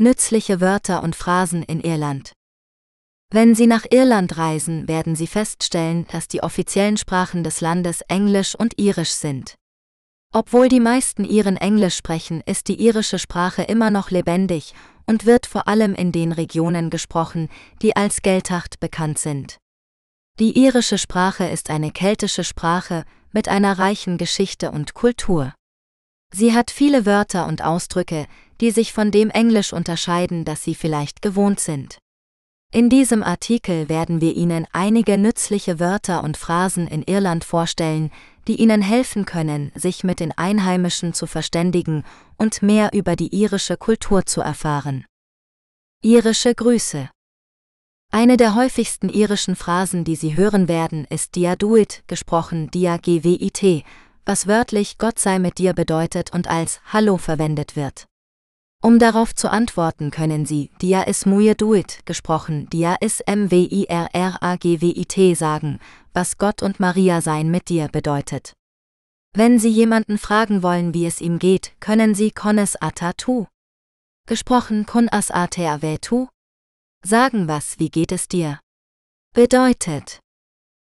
[0.02, 2.32] Nützliche Wörter und Phrasen in Irland.
[3.30, 8.54] Wenn Sie nach Irland reisen, werden Sie feststellen, dass die offiziellen Sprachen des Landes Englisch
[8.54, 9.56] und Irisch sind.
[10.32, 14.72] Obwohl die meisten Iren Englisch sprechen, ist die irische Sprache immer noch lebendig
[15.04, 17.50] und wird vor allem in den Regionen gesprochen,
[17.82, 19.58] die als Geltacht bekannt sind.
[20.38, 25.52] Die irische Sprache ist eine keltische Sprache mit einer reichen Geschichte und Kultur.
[26.32, 28.26] Sie hat viele Wörter und Ausdrücke,
[28.60, 31.98] die sich von dem Englisch unterscheiden, das Sie vielleicht gewohnt sind.
[32.72, 38.12] In diesem Artikel werden wir Ihnen einige nützliche Wörter und Phrasen in Irland vorstellen,
[38.46, 42.04] die Ihnen helfen können, sich mit den Einheimischen zu verständigen
[42.36, 45.04] und mehr über die irische Kultur zu erfahren.
[46.02, 47.10] Irische Grüße
[48.12, 53.84] Eine der häufigsten irischen Phrasen, die Sie hören werden, ist Dia Duit, gesprochen Dia GWIT,
[54.24, 58.09] was wörtlich Gott sei mit dir bedeutet und als Hallo verwendet wird.
[58.82, 64.16] Um darauf zu antworten, können Sie Dia is muye duit, gesprochen Dia is mwirragwit
[65.36, 65.78] sagen,
[66.14, 68.54] was Gott und Maria sein mit dir bedeutet.
[69.34, 73.44] Wenn Sie jemanden fragen wollen, wie es ihm geht, können Sie Kones atatu,
[74.26, 76.28] gesprochen kun as ateavetu,
[77.04, 78.60] sagen was, wie geht es dir?
[79.34, 80.20] Bedeutet.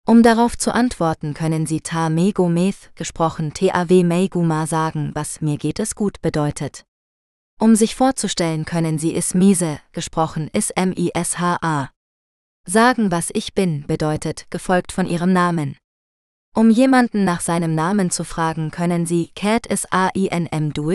[0.06, 5.56] Um darauf zu antworten, können Sie ta mego meth, gesprochen taw meiguma sagen, was mir
[5.56, 6.88] geht es gut bedeutet.
[7.60, 11.90] Um sich vorzustellen können Sie is miese, gesprochen is M-I-S-H-A.
[12.64, 15.76] Sagen, was ich bin, bedeutet, gefolgt von Ihrem Namen.
[16.55, 20.93] Um jemanden nach seinem Namen zu fragen, können Sie Cat is A-I-N-M do?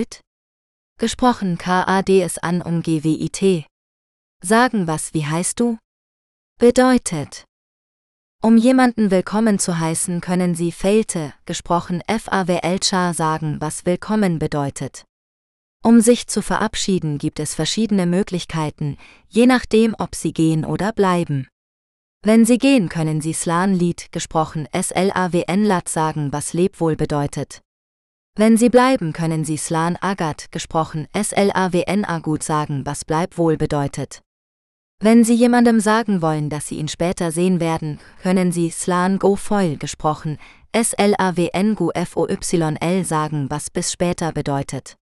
[0.99, 3.65] Gesprochen K-A-D is an um G-W-I-T.
[4.41, 5.77] Sagen, was wie heißt du?
[6.60, 7.44] Bedeutet.
[8.41, 15.03] Um jemanden willkommen zu heißen, können Sie Failte, gesprochen F-A-W-L-Cha sagen, was willkommen bedeutet.
[15.86, 18.98] Um sich zu verabschieden gibt es verschiedene Möglichkeiten,
[19.28, 21.48] je nachdem, ob Sie gehen oder bleiben.
[22.22, 27.60] Wenn Sie gehen, können Sie Slan-Lied, gesprochen SLAWN-Lat sagen, was Lebwohl bedeutet.
[28.36, 34.22] Wenn Sie bleiben, können Sie Slan Agat, gesprochen SLAWN Agut sagen, was Bleibwohl bedeutet.
[35.02, 39.36] Wenn Sie jemandem sagen wollen, dass Sie ihn später sehen werden, können Sie Slan Go
[39.36, 40.38] Foil, gesprochen
[40.74, 44.96] SLAWN Go FOYL sagen, was bis später bedeutet.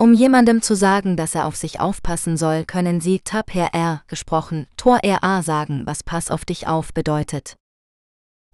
[0.00, 4.02] Um jemandem zu sagen, dass er auf sich aufpassen soll, können Sie Tab Herr R,
[4.06, 7.56] gesprochen, Tor RA sagen, was Pass auf dich auf bedeutet.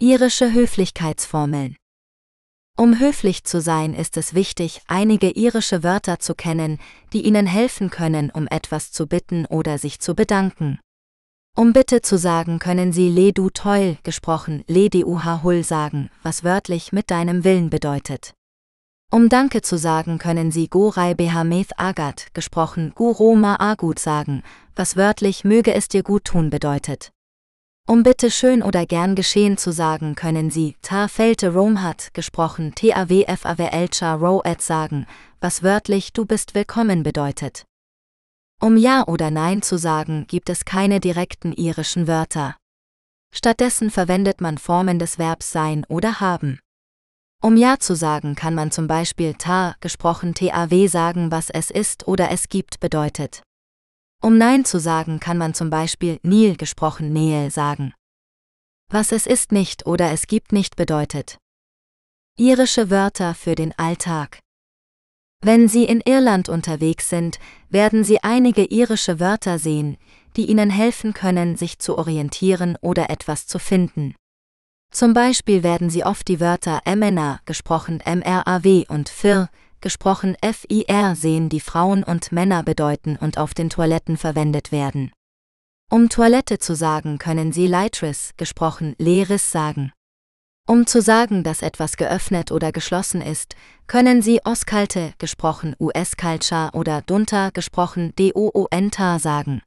[0.01, 1.77] Irische Höflichkeitsformeln.
[2.77, 6.81] Um höflich zu sein, ist es wichtig, einige irische Wörter zu kennen,
[7.13, 10.81] die Ihnen helfen können, um etwas zu bitten oder sich zu bedanken.
[11.57, 16.11] Um Bitte zu sagen, können Sie Le du toil, gesprochen Le du ha hul sagen,
[16.25, 18.35] was wörtlich mit deinem Willen bedeutet.
[19.13, 24.43] Um Danke zu sagen, können Sie Gorai Behameth Agat, gesprochen Guroma Agut sagen,
[24.75, 27.13] was wörtlich möge es dir gut tun bedeutet.
[27.89, 34.15] Um bitte schön oder gern geschehen zu sagen, können Sie Ta Felte Romhat, gesprochen TAWFAWLcha
[34.15, 35.07] Roet sagen,
[35.41, 37.65] was wörtlich du bist willkommen bedeutet.
[38.61, 42.57] Um Ja oder Nein zu sagen, gibt es keine direkten irischen Wörter.
[43.33, 46.59] Stattdessen verwendet man Formen des Verbs sein oder haben.
[47.43, 52.09] Um Ja zu sagen, kann man zum Beispiel ta, gesprochen TAW sagen, was es ist
[52.09, 53.43] oder es gibt bedeutet.
[54.23, 57.93] Um Nein zu sagen, kann man zum Beispiel Nil, gesprochen Nähe sagen.
[58.91, 61.39] Was es ist nicht oder es gibt nicht bedeutet.
[62.39, 64.41] Irische Wörter für den Alltag.
[65.43, 67.39] Wenn Sie in Irland unterwegs sind,
[67.69, 69.97] werden Sie einige irische Wörter sehen,
[70.37, 74.15] die Ihnen helfen können, sich zu orientieren oder etwas zu finden.
[74.91, 79.49] Zum Beispiel werden sie oft die Wörter Emena, gesprochen MRAW und Fir,
[79.81, 85.13] gesprochen FIR sehen, die Frauen und Männer bedeuten und auf den Toiletten verwendet werden.
[85.91, 89.93] Um Toilette zu sagen, können Sie Leitris, gesprochen Leris sagen.
[90.69, 93.55] Um zu sagen, dass etwas geöffnet oder geschlossen ist,
[93.87, 99.63] können Sie Oskalte, gesprochen US-Culture oder Dunta, gesprochen DOONTA sagen.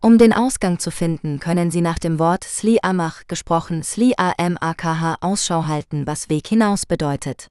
[0.00, 5.16] Um den Ausgang zu finden, können Sie nach dem Wort Sli Amach, gesprochen Sli Amakh,
[5.20, 7.48] Ausschau halten, was Weg hinaus bedeutet.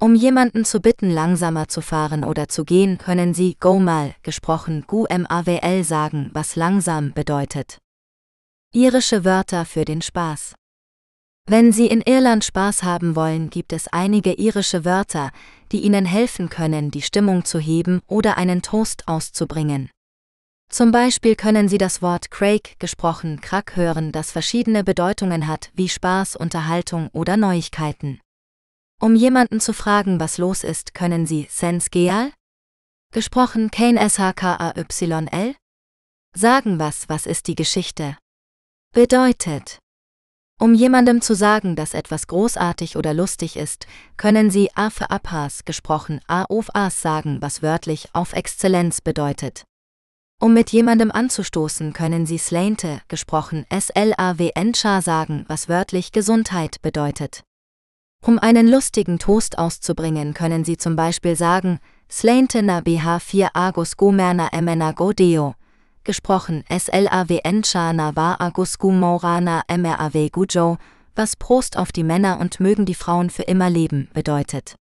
[0.00, 4.84] Um jemanden zu bitten, langsamer zu fahren oder zu gehen, können Sie Go mal, gesprochen
[4.86, 7.78] Gu Mawl sagen, was langsam bedeutet.
[8.72, 10.54] Irische Wörter für den Spaß.
[11.46, 15.30] Wenn Sie in Irland Spaß haben wollen, gibt es einige irische Wörter,
[15.72, 19.90] die Ihnen helfen können, die Stimmung zu heben oder einen Toast auszubringen.
[20.68, 25.88] Zum Beispiel können Sie das Wort Craig, gesprochen Krack hören, das verschiedene Bedeutungen hat, wie
[25.88, 28.20] Spaß, Unterhaltung oder Neuigkeiten.
[29.00, 32.32] Um jemanden zu fragen, was los ist, können Sie Sens Geal?
[33.12, 35.54] Gesprochen Kane SHKAYL?
[36.36, 38.16] Sagen was, was ist die Geschichte?
[38.92, 39.78] Bedeutet.
[40.60, 43.86] Um jemandem zu sagen, dass etwas großartig oder lustig ist,
[44.16, 49.64] können Sie A für Apas, gesprochen A auf As sagen, was wörtlich auf Exzellenz bedeutet.
[50.40, 57.44] Um mit jemandem anzustoßen, können Sie Slainte, gesprochen S-L-A-W-N-Cha sagen, was wörtlich Gesundheit bedeutet.
[58.22, 61.78] Um einen lustigen Toast auszubringen, können Sie zum Beispiel sagen,
[62.10, 65.54] Slainte na BH4 Agus Gomerna Emena Godeo,
[66.04, 70.78] gesprochen SLAWN Chana war Agusku Maurana MRAW Gujo,
[71.14, 74.76] was Prost auf die Männer und mögen die Frauen für immer leben bedeutet.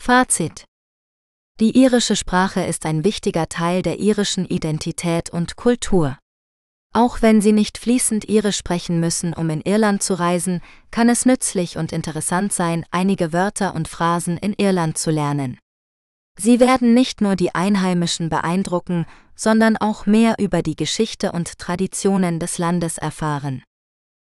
[0.00, 0.64] Fazit
[1.60, 6.18] Die irische Sprache ist ein wichtiger Teil der irischen Identität und Kultur.
[6.92, 11.26] Auch wenn Sie nicht fließend Irisch sprechen müssen, um in Irland zu reisen, kann es
[11.26, 15.58] nützlich und interessant sein, einige Wörter und Phrasen in Irland zu lernen.
[16.36, 19.06] Sie werden nicht nur die Einheimischen beeindrucken,
[19.36, 23.62] sondern auch mehr über die Geschichte und Traditionen des Landes erfahren.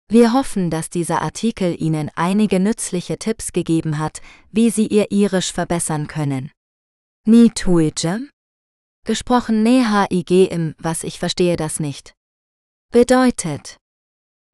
[0.09, 4.21] Wir hoffen, dass dieser Artikel Ihnen einige nützliche Tipps gegeben hat,
[4.53, 6.53] wie Sie Ihr Irisch verbessern können.
[7.29, 8.31] Ni tuige?
[9.05, 12.15] Gesprochen ne-hig im, was ich verstehe das nicht
[12.93, 13.79] bedeutet.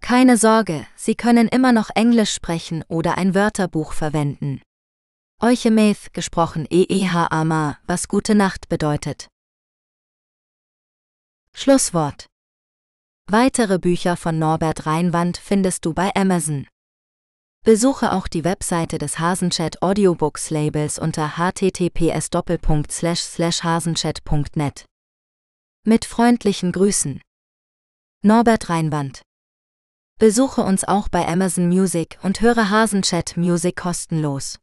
[0.01, 4.63] Keine Sorge, Sie können immer noch Englisch sprechen oder ein Wörterbuch verwenden.
[5.39, 9.29] Euchemeth gesprochen EEHAMA, was gute Nacht bedeutet.
[11.55, 12.27] Schlusswort.
[13.27, 16.67] Weitere Bücher von Norbert Reinwand findest du bei Amazon.
[17.65, 22.29] Besuche auch die Webseite des Hasenchat Audiobooks Labels unter https
[23.63, 24.85] hasenchat.net.
[25.85, 27.21] Mit freundlichen Grüßen.
[28.25, 29.23] Norbert Reinwand.
[30.19, 34.59] Besuche uns auch bei Amazon Music und höre Hasenchat Music kostenlos.